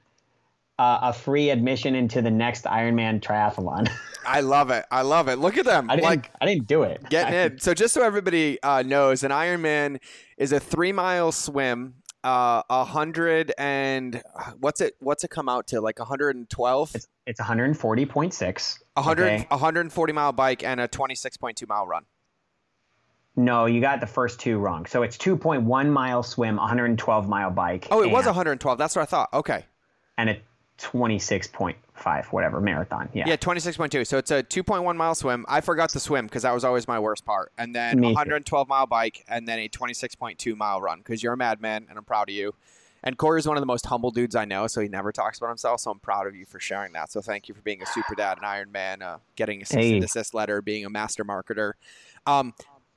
[0.78, 3.90] Uh, a free admission into the next Ironman triathlon.
[4.26, 4.84] I love it.
[4.90, 5.36] I love it.
[5.36, 5.90] Look at them.
[5.90, 7.02] I didn't, like I didn't do it.
[7.10, 7.58] Getting in.
[7.58, 9.98] So just so everybody uh, knows, an Ironman
[10.36, 14.22] is a three mile swim uh, a hundred and
[14.60, 14.96] what's it?
[15.00, 15.80] What's it come out to?
[15.80, 16.94] Like 112?
[16.94, 18.78] It's, it's 140.6.
[18.94, 19.46] 100, okay.
[19.48, 22.04] 140 mile bike and a 26.2 mile run.
[23.34, 24.84] No, you got the first two wrong.
[24.86, 27.88] So it's 2.1 mile swim, 112 mile bike.
[27.90, 28.76] Oh, it was 112.
[28.76, 29.30] That's what I thought.
[29.32, 29.64] Okay.
[30.18, 30.40] And a
[32.02, 33.08] 26.5, whatever, marathon.
[33.12, 33.24] Yeah.
[33.26, 34.06] Yeah, 26.2.
[34.06, 35.44] So it's a 2.1 mile swim.
[35.48, 37.52] I forgot to swim because that was always my worst part.
[37.58, 41.86] And then 112 mile bike and then a 26.2 mile run because you're a madman
[41.88, 42.54] and I'm proud of you.
[43.04, 45.38] And Corey is one of the most humble dudes I know, so he never talks
[45.38, 45.80] about himself.
[45.80, 47.10] So I'm proud of you for sharing that.
[47.10, 49.76] So thank you for being a super dad, an Iron Man, uh, getting a cease
[49.76, 49.92] hey.
[49.94, 51.72] and desist letter, being a master marketer.
[52.26, 52.54] Um,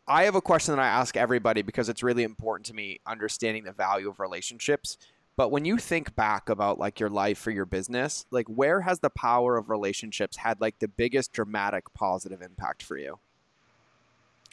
[0.07, 3.63] I have a question that I ask everybody because it's really important to me understanding
[3.63, 4.99] the value of relationships.
[5.37, 8.99] But when you think back about like your life or your business, like where has
[8.99, 13.19] the power of relationships had like the biggest dramatic positive impact for you?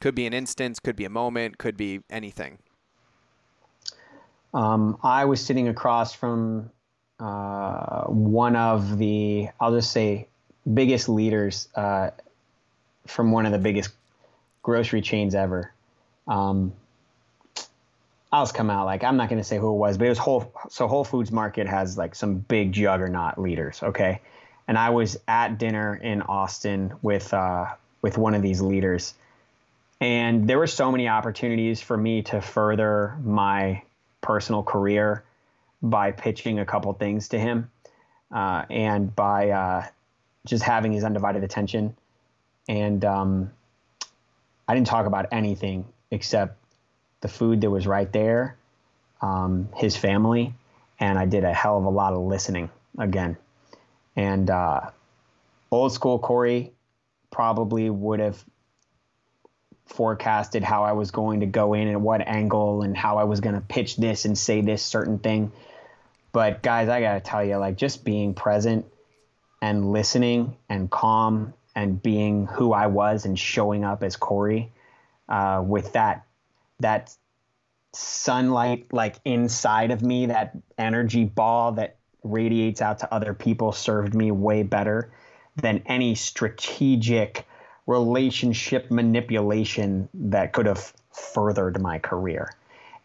[0.01, 2.59] Could be an instance, could be a moment, could be anything.
[4.53, 6.71] Um, I was sitting across from
[7.21, 10.27] uh, one of the, I'll just say,
[10.75, 12.11] biggest leaders uh,
[13.07, 13.91] from one of the biggest
[14.63, 15.73] grocery chains ever.
[16.27, 16.73] Um,
[18.33, 20.09] I'll just come out like I'm not going to say who it was, but it
[20.09, 20.53] was Whole.
[20.71, 24.21] So Whole Foods Market has like some big juggernaut leaders, okay.
[24.67, 27.67] And I was at dinner in Austin with uh,
[28.01, 29.13] with one of these leaders,
[30.01, 33.83] and there were so many opportunities for me to further my
[34.23, 35.25] personal career
[35.83, 37.71] by pitching a couple things to him,
[38.31, 39.87] uh, and by uh,
[40.47, 41.95] just having his undivided attention.
[42.69, 43.51] And um,
[44.67, 46.57] I didn't talk about anything except
[47.23, 48.57] the food that was right there,
[49.23, 50.53] um, his family,
[51.01, 52.69] and I did a hell of a lot of listening
[52.99, 53.37] again.
[54.15, 54.91] And uh,
[55.71, 56.73] old school Corey
[57.31, 58.45] probably would have
[59.87, 63.41] forecasted how I was going to go in and what angle and how I was
[63.41, 65.53] going to pitch this and say this certain thing.
[66.33, 68.87] But guys, I got to tell you, like just being present
[69.61, 74.73] and listening and calm and being who I was and showing up as Corey
[75.29, 76.27] uh, with that
[76.83, 77.17] that
[77.95, 84.15] sunlight like inside of me, that energy ball that radiates out to other people served
[84.15, 85.13] me way better
[85.57, 87.47] than any strategic
[87.87, 92.55] relationship manipulation that could have furthered my career.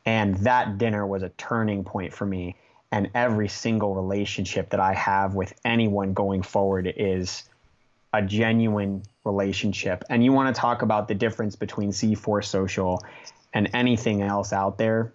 [0.06, 2.56] And that dinner was a turning point for me.
[2.92, 7.44] And every single relationship that I have with anyone going forward is
[8.14, 10.06] a genuine relationship.
[10.10, 13.04] And you want to talk about the difference between C4 Social
[13.54, 15.14] and anything else out there,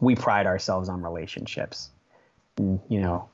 [0.00, 1.90] we pride ourselves on relationships.
[2.56, 3.28] And, you know,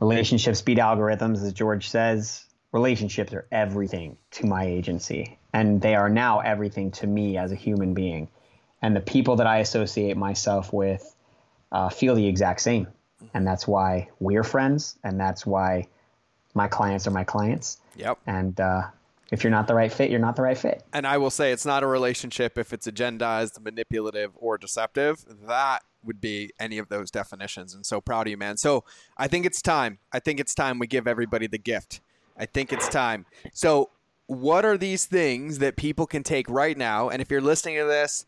[0.00, 2.44] relationships beat algorithms, as George says.
[2.72, 7.54] Relationships are everything to my agency, and they are now everything to me as a
[7.54, 8.28] human being.
[8.80, 11.14] And the people that I associate myself with
[11.70, 12.88] uh, feel the exact same.
[13.34, 15.86] And that's why we're friends, and that's why
[16.54, 17.78] my clients are my clients.
[17.96, 18.18] Yep.
[18.26, 18.82] And uh,
[19.32, 20.84] if you're not the right fit, you're not the right fit.
[20.92, 25.24] And I will say it's not a relationship if it's agendized, manipulative, or deceptive.
[25.48, 27.74] That would be any of those definitions.
[27.74, 28.58] And so proud of you, man.
[28.58, 28.84] So
[29.16, 29.98] I think it's time.
[30.12, 32.02] I think it's time we give everybody the gift.
[32.36, 33.24] I think it's time.
[33.52, 33.90] So,
[34.26, 37.08] what are these things that people can take right now?
[37.08, 38.24] And if you're listening to this,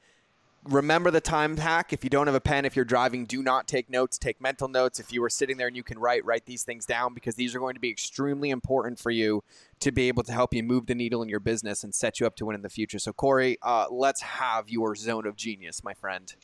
[0.69, 1.93] remember the time hack.
[1.93, 4.19] If you don't have a pen, if you're driving, do not take notes.
[4.19, 4.99] Take mental notes.
[4.99, 7.55] If you are sitting there and you can write, write these things down because these
[7.55, 9.43] are going to be extremely important for you
[9.81, 12.27] to be able to help you move the needle in your business and set you
[12.27, 12.99] up to win in the future.
[12.99, 16.35] So, Corey, uh, let's have your zone of genius, my friend.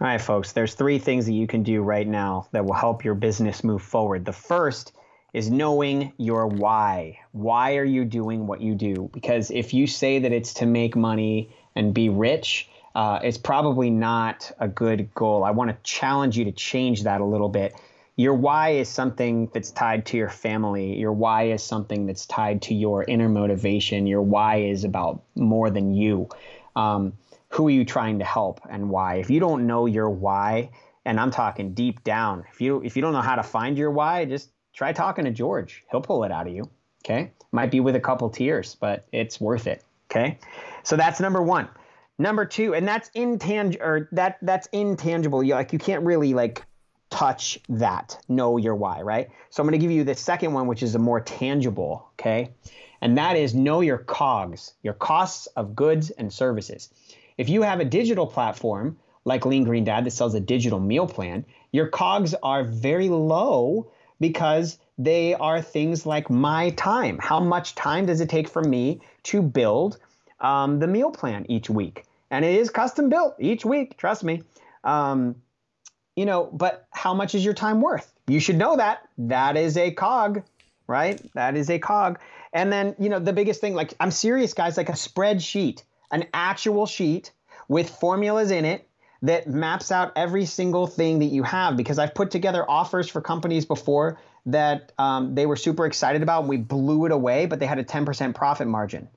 [0.00, 0.52] All right, folks.
[0.52, 3.82] There's three things that you can do right now that will help your business move
[3.82, 4.24] forward.
[4.24, 4.92] The first
[5.32, 7.18] is knowing your why.
[7.32, 9.08] Why are you doing what you do?
[9.12, 13.90] Because if you say that it's to make money and be rich, uh, it's probably
[13.90, 15.44] not a good goal.
[15.44, 17.74] I want to challenge you to change that a little bit.
[18.16, 20.98] Your why is something that's tied to your family.
[20.98, 24.06] Your why is something that's tied to your inner motivation.
[24.06, 26.28] Your why is about more than you.
[26.76, 27.14] Um,
[27.48, 29.16] who are you trying to help and why?
[29.16, 30.70] If you don't know your why,
[31.04, 33.90] and I'm talking deep down, if you if you don't know how to find your
[33.90, 35.82] why, just try talking to George.
[35.90, 36.70] He'll pull it out of you.
[37.04, 37.30] Okay.
[37.50, 39.82] Might be with a couple tears, but it's worth it.
[40.10, 40.38] Okay.
[40.82, 41.68] So that's number one.
[42.18, 45.42] Number two, and that's intangible or that that's intangible.
[45.42, 46.64] You like you can't really like
[47.10, 48.18] touch that.
[48.28, 49.28] Know your why, right?
[49.50, 52.50] So I'm going to give you the second one, which is a more tangible, okay?
[53.00, 56.88] And that is know your COGS, your costs of goods and services.
[57.36, 61.06] If you have a digital platform like Lean Green Dad that sells a digital meal
[61.06, 63.90] plan, your COGS are very low
[64.20, 67.18] because they are things like my time.
[67.18, 69.98] How much time does it take for me to build
[70.42, 72.04] um, the meal plan each week?
[72.30, 74.42] And it is custom built each week, trust me.
[74.84, 75.36] Um,
[76.16, 78.12] you know, but how much is your time worth?
[78.26, 79.08] You should know that.
[79.18, 80.42] That is a cog,
[80.86, 81.20] right?
[81.34, 82.18] That is a cog.
[82.52, 86.26] And then, you know, the biggest thing, like, I'm serious, guys, like a spreadsheet, an
[86.34, 87.32] actual sheet
[87.68, 88.88] with formulas in it
[89.22, 93.20] that maps out every single thing that you have because I've put together offers for
[93.20, 97.60] companies before that um, they were super excited about and we blew it away, but
[97.60, 99.08] they had a 10% profit margin.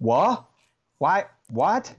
[0.00, 0.46] What?
[0.98, 1.26] Why?
[1.50, 1.94] What?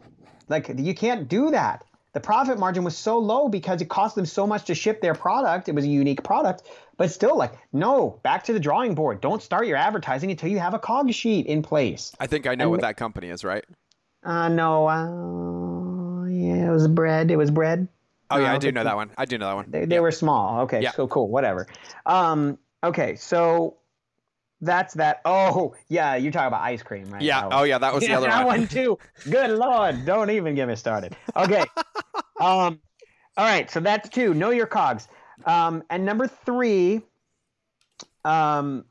[0.50, 1.86] Like, you can't do that.
[2.14, 5.14] The profit margin was so low because it cost them so much to ship their
[5.14, 5.70] product.
[5.70, 6.64] It was a unique product,
[6.98, 9.22] but still, like, no, back to the drawing board.
[9.22, 12.12] Don't start your advertising until you have a cog sheet in place.
[12.20, 13.64] I think I know and, what that company is, right?
[14.24, 17.32] Uh, no, uh, yeah, it was bread.
[17.32, 17.88] It was bread.
[18.30, 19.12] Oh yeah, uh, I do know that one.
[19.18, 19.66] I do know that one.
[19.70, 20.02] They, they yeah.
[20.02, 20.62] were small.
[20.62, 20.92] Okay, yeah.
[20.92, 21.30] so cool.
[21.30, 21.68] Whatever.
[22.06, 23.78] Um, okay, so
[24.62, 25.22] that's that.
[25.26, 27.22] Oh yeah, you're talking about ice cream, right?
[27.22, 27.50] Yeah.
[27.52, 28.62] Oh yeah, that was the other that one.
[28.62, 28.98] one too.
[29.30, 31.16] Good lord, don't even get me started.
[31.36, 31.64] Okay.
[32.40, 32.80] um,
[33.38, 34.34] all right, so that's two.
[34.34, 35.08] Know your cogs.
[35.46, 37.02] Um, and number three,
[38.24, 38.86] um,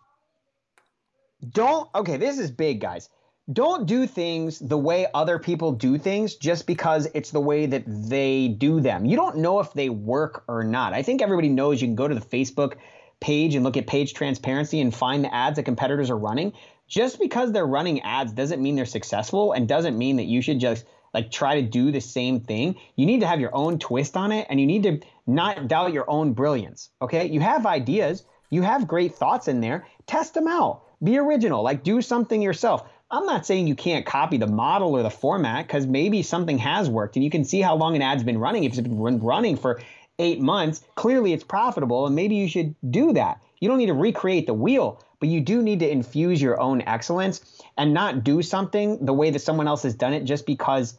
[1.52, 1.88] don't.
[1.94, 3.08] Okay, this is big, guys
[3.52, 7.82] don't do things the way other people do things just because it's the way that
[7.86, 9.04] they do them.
[9.04, 10.92] You don't know if they work or not.
[10.92, 12.74] I think everybody knows you can go to the Facebook
[13.20, 16.52] page and look at page transparency and find the ads that competitors are running.
[16.88, 20.58] Just because they're running ads doesn't mean they're successful and doesn't mean that you should
[20.58, 22.76] just like try to do the same thing.
[22.96, 25.92] You need to have your own twist on it and you need to not doubt
[25.92, 26.90] your own brilliance.
[27.00, 27.28] Okay?
[27.28, 30.82] You have ideas, you have great thoughts in there, test them out.
[31.02, 32.88] Be original, like do something yourself.
[33.12, 36.88] I'm not saying you can't copy the model or the format because maybe something has
[36.88, 38.64] worked and you can see how long an ad's been running.
[38.64, 39.80] If it's been running for
[40.20, 43.40] eight months, clearly it's profitable and maybe you should do that.
[43.58, 46.82] You don't need to recreate the wheel, but you do need to infuse your own
[46.82, 50.98] excellence and not do something the way that someone else has done it just because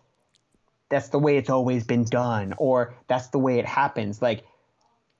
[0.89, 4.21] that's the way it's always been done or that's the way it happens.
[4.21, 4.43] Like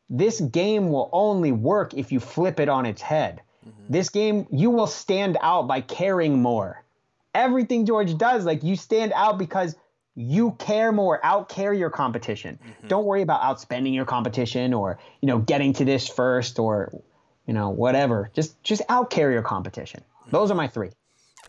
[0.10, 3.42] this game will only work if you flip it on its head.
[3.68, 3.94] Mm-hmm.
[3.94, 6.84] This game, you will stand out by caring more.
[7.34, 9.76] Everything George does, like you stand out because
[10.16, 12.60] you care more, out care your competition.
[12.62, 12.88] Mm-hmm.
[12.88, 16.92] Don't worry about outspending your competition or, you know, getting to this first or,
[17.48, 18.30] you know, whatever.
[18.34, 20.02] Just just out care your competition.
[20.02, 20.32] Mm-hmm.
[20.32, 20.90] Those are my three.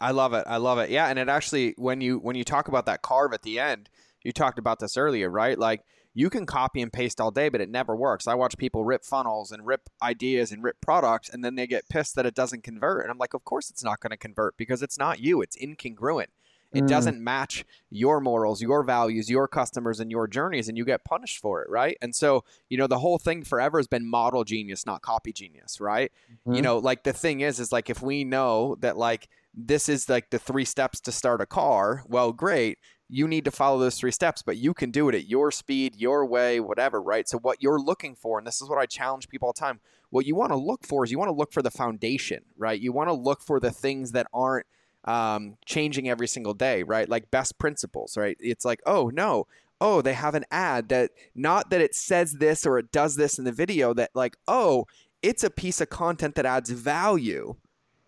[0.01, 0.45] I love it.
[0.47, 0.91] I love it.
[0.91, 3.89] Yeah, and it actually when you when you talk about that carve at the end,
[4.23, 5.59] you talked about this earlier, right?
[5.59, 5.83] Like
[6.15, 8.27] you can copy and paste all day, but it never works.
[8.27, 11.89] I watch people rip funnels and rip ideas and rip products, and then they get
[11.89, 13.03] pissed that it doesn't convert.
[13.03, 15.43] And I'm like, of course it's not going to convert because it's not you.
[15.43, 16.29] It's incongruent.
[16.75, 16.89] It mm.
[16.89, 21.39] doesn't match your morals, your values, your customers, and your journeys, and you get punished
[21.39, 21.97] for it, right?
[22.01, 25.81] And so, you know, the whole thing forever has been model genius, not copy genius,
[25.81, 26.12] right?
[26.31, 26.55] Mm-hmm.
[26.55, 30.09] You know, like the thing is, is like if we know that like this is
[30.09, 32.79] like the three steps to start a car, well, great
[33.12, 35.95] you need to follow those three steps, but you can do it at your speed,
[35.97, 37.29] your way, whatever, right?
[37.29, 39.81] So, what you're looking for, and this is what I challenge people all the time,
[40.09, 42.81] what you want to look for is you want to look for the foundation, right?
[42.81, 44.66] You want to look for the things that aren't
[45.05, 47.09] um, changing every single day, right?
[47.09, 48.36] Like best principles, right?
[48.40, 49.46] It's like, oh, no,
[49.80, 53.38] oh, they have an ad that not that it says this or it does this
[53.38, 54.86] in the video, that like, oh,
[55.22, 57.57] it's a piece of content that adds value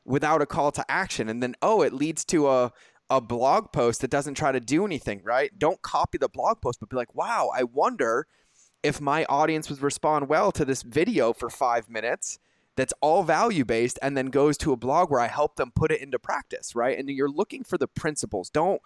[0.05, 1.29] without a call to action.
[1.29, 2.73] And then, oh, it leads to a,
[3.11, 5.51] a blog post that doesn't try to do anything, right?
[5.59, 8.27] Don't copy the blog post, but be like, wow, I wonder
[8.83, 12.39] if my audience would respond well to this video for five minutes
[12.77, 15.93] that's all value based and then goes to a blog where I help them put
[15.93, 16.99] it into practice, right?
[16.99, 18.51] And you're looking for the principles.
[18.51, 18.81] Don't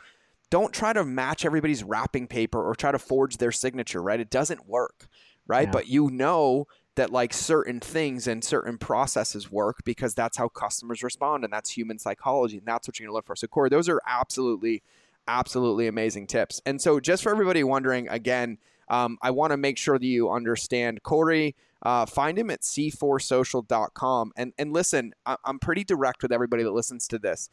[0.50, 4.18] don't try to match everybody's wrapping paper or try to forge their signature, right?
[4.18, 5.06] It doesn't work,
[5.46, 5.68] right?
[5.68, 5.72] Yeah.
[5.72, 6.66] But you know
[6.96, 11.70] that like certain things and certain processes work because that's how customers respond and that's
[11.70, 13.36] human psychology and that's what you're going to look for.
[13.36, 14.82] So Corey, those are absolutely
[15.28, 16.60] absolutely amazing tips.
[16.64, 18.58] And so just for everybody wondering again,
[18.90, 21.54] um, I want to make sure that you understand Corey.
[21.80, 24.32] Uh, find him at c4social.com.
[24.36, 27.48] And, and listen, I, I'm pretty direct with everybody that listens to this.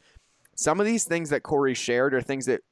[0.56, 2.62] Some of these things that Corey shared are things that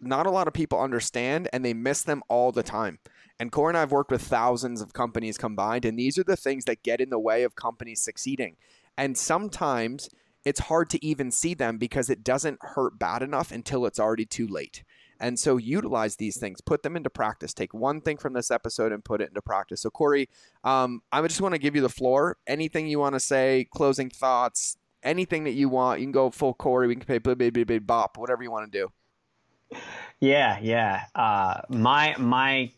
[0.00, 2.98] not a lot of people understand and they miss them all the time.
[3.38, 6.36] And Corey and I have worked with thousands of companies combined, and these are the
[6.36, 8.56] things that get in the way of companies succeeding.
[8.96, 10.08] And sometimes
[10.44, 14.26] it's hard to even see them because it doesn't hurt bad enough until it's already
[14.26, 14.84] too late.
[15.22, 17.54] And so utilize these things, put them into practice.
[17.54, 19.80] Take one thing from this episode and put it into practice.
[19.80, 20.28] So, Corey,
[20.64, 22.36] um, I just want to give you the floor.
[22.48, 26.54] Anything you want to say, closing thoughts, anything that you want, you can go full
[26.54, 26.88] Corey.
[26.88, 29.80] We can pay blah, blah, blah, blah, bop, whatever you want to do.
[30.20, 31.04] Yeah, yeah.
[31.14, 32.72] Uh, my my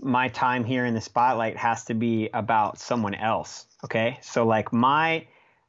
[0.00, 3.66] my time here in the spotlight has to be about someone else.
[3.84, 4.18] Okay.
[4.22, 5.26] So like my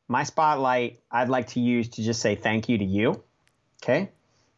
[0.08, 3.24] my spotlight I'd like to use to just say thank you to you.
[3.84, 4.10] Okay.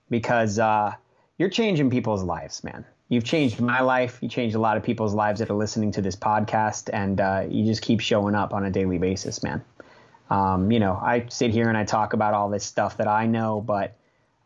[0.10, 0.94] Because uh,
[1.38, 2.86] you're changing people's lives, man.
[3.10, 4.20] You've changed my life.
[4.22, 7.46] You changed a lot of people's lives that are listening to this podcast, and uh,
[7.50, 9.64] you just keep showing up on a daily basis, man.
[10.30, 13.28] Um, you know, I sit here and I talk about all this stuff that I
[13.28, 13.96] know, but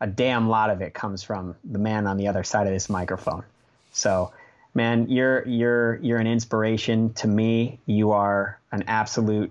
[0.00, 2.90] a damn lot of it comes from the man on the other side of this
[2.90, 3.44] microphone.
[3.92, 4.32] So
[4.74, 7.80] man, you're you're you're an inspiration to me.
[7.86, 9.50] You are an absolute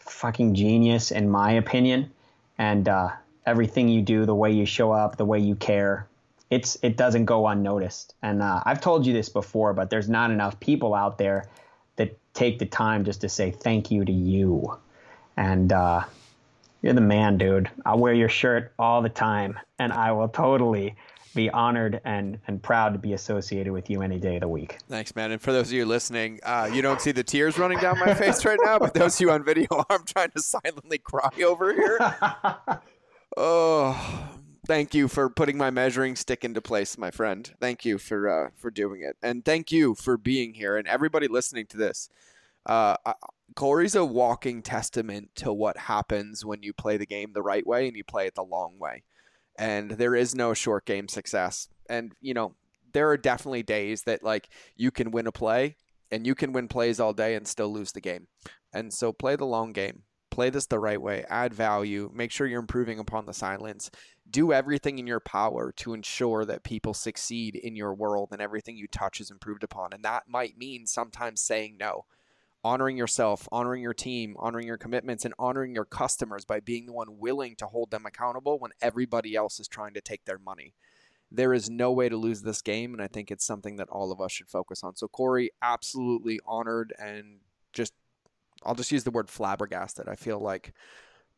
[0.00, 2.10] fucking genius, in my opinion.
[2.56, 3.10] And uh,
[3.46, 6.08] everything you do, the way you show up, the way you care,
[6.50, 8.14] it's it doesn't go unnoticed.
[8.22, 11.48] And uh, I've told you this before, but there's not enough people out there
[11.96, 14.78] that take the time just to say thank you to you.
[15.36, 16.04] And uh,
[16.82, 17.70] you're the man, dude.
[17.84, 20.96] I'll wear your shirt all the time, and I will totally
[21.34, 24.78] be honored and, and proud to be associated with you any day of the week.
[24.88, 25.30] Thanks, man.
[25.30, 28.14] And for those of you listening, uh, you don't see the tears running down my
[28.14, 31.72] face right now, but those of you on video, I'm trying to silently cry over
[31.72, 31.98] here.
[33.36, 34.28] oh,
[34.68, 37.52] thank you for putting my measuring stick into place, my friend.
[37.60, 41.26] Thank you for uh, for doing it, and thank you for being here, and everybody
[41.26, 42.08] listening to this.
[42.64, 42.96] Uh,
[43.56, 47.88] Corey's a walking testament to what happens when you play the game the right way
[47.88, 49.02] and you play it the long way
[49.58, 51.68] and there is no short game success.
[51.90, 52.54] And you know,
[52.92, 55.76] there are definitely days that like you can win a play
[56.10, 58.28] and you can win plays all day and still lose the game.
[58.72, 60.04] And so play the long game.
[60.30, 61.24] Play this the right way.
[61.28, 62.10] Add value.
[62.14, 63.90] Make sure you're improving upon the silence.
[64.30, 68.76] Do everything in your power to ensure that people succeed in your world and everything
[68.76, 69.92] you touch is improved upon.
[69.92, 72.04] And that might mean sometimes saying no
[72.64, 76.92] honoring yourself, honoring your team, honoring your commitments, and honoring your customers by being the
[76.92, 80.74] one willing to hold them accountable when everybody else is trying to take their money.
[81.30, 84.10] There is no way to lose this game, and I think it's something that all
[84.10, 84.96] of us should focus on.
[84.96, 87.40] So, Corey, absolutely honored and
[87.72, 87.92] just,
[88.64, 90.08] I'll just use the word flabbergasted.
[90.08, 90.72] I feel like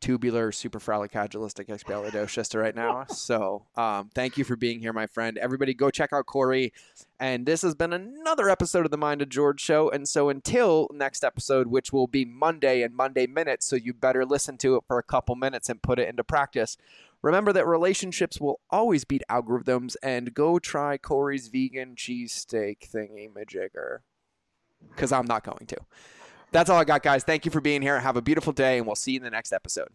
[0.01, 3.07] tubular superfracalcagilistic right now.
[3.20, 5.36] So um, thank you for being here, my friend.
[5.38, 6.72] Everybody go check out Corey.
[7.18, 9.90] And this has been another episode of the Mind of George show.
[9.90, 14.24] And so until next episode, which will be Monday and Monday minutes, so you better
[14.24, 16.76] listen to it for a couple minutes and put it into practice.
[17.22, 23.98] Remember that relationships will always beat algorithms and go try Corey's vegan cheesesteak thingy majigger.
[24.88, 25.76] Because I'm not going to.
[26.53, 27.22] That's all I got, guys.
[27.22, 28.01] Thank you for being here.
[28.01, 29.88] Have a beautiful day, and we'll see you in the next episode.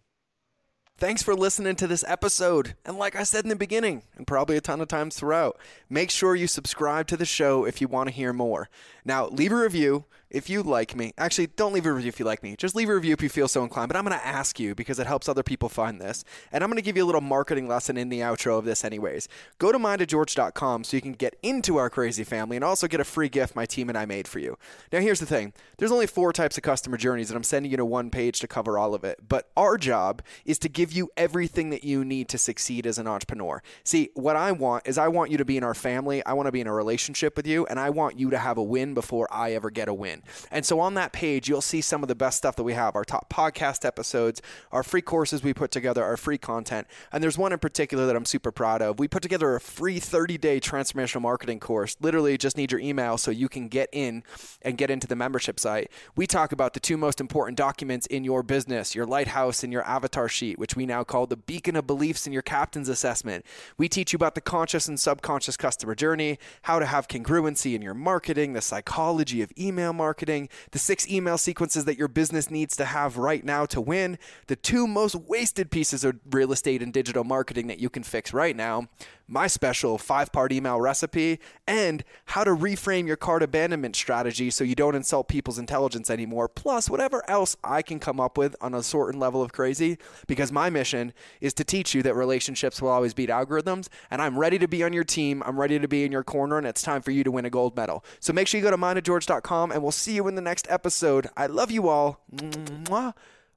[0.97, 2.75] Thanks for listening to this episode.
[2.85, 6.09] And like I said in the beginning, and probably a ton of times throughout, make
[6.09, 8.69] sure you subscribe to the show if you want to hear more.
[9.03, 11.13] Now, leave a review if you like me.
[11.17, 12.55] Actually, don't leave a review if you like me.
[12.57, 13.89] Just leave a review if you feel so inclined.
[13.89, 16.23] But I'm going to ask you because it helps other people find this.
[16.51, 18.84] And I'm going to give you a little marketing lesson in the outro of this,
[18.84, 19.28] anyways.
[19.59, 23.05] Go to mindofgeorge.com so you can get into our crazy family and also get a
[23.05, 24.57] free gift my team and I made for you.
[24.91, 27.78] Now, here's the thing there's only four types of customer journeys, and I'm sending you
[27.78, 29.19] to one page to cover all of it.
[29.28, 33.07] But our job is to give you everything that you need to succeed as an
[33.07, 33.61] entrepreneur.
[33.84, 36.47] See, what I want is I want you to be in our family, I want
[36.47, 38.93] to be in a relationship with you, and I want you to have a win
[38.93, 40.14] before I ever get a win.
[40.51, 42.95] And so on that page, you'll see some of the best stuff that we have
[42.95, 44.41] our top podcast episodes,
[44.72, 46.88] our free courses we put together, our free content.
[47.11, 48.99] And there's one in particular that I'm super proud of.
[48.99, 51.95] We put together a free 30 day transformational marketing course.
[51.99, 54.24] Literally, just need your email so you can get in
[54.61, 55.91] and get into the membership site.
[56.16, 59.86] We talk about the two most important documents in your business your lighthouse and your
[59.86, 63.45] avatar sheet, which we now call The Beacon of Beliefs in Your Captain's Assessment.
[63.78, 67.82] We teach you about the conscious and subconscious customer journey, how to have congruency in
[67.82, 72.75] your marketing, the psychology of email marketing, the six email sequences that your business needs
[72.77, 76.93] to have right now to win, the two most wasted pieces of real estate and
[76.93, 78.87] digital marketing that you can fix right now
[79.28, 84.63] my special five part email recipe, and how to reframe your cart abandonment strategy so
[84.63, 88.73] you don't insult people's intelligence anymore, plus whatever else I can come up with on
[88.73, 89.97] a certain level of crazy,
[90.28, 94.38] because my mission is to teach you that relationships will always beat algorithms, and I'm
[94.38, 95.43] ready to be on your team.
[95.45, 97.49] I'm ready to be in your corner, and it's time for you to win a
[97.49, 98.03] gold medal.
[98.19, 101.28] So make sure you go to mindofgeorge.com, and we'll see you in the next episode.
[101.36, 102.21] I love you all.
[102.34, 103.13] Mwah.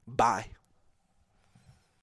[0.07, 0.58] Bye.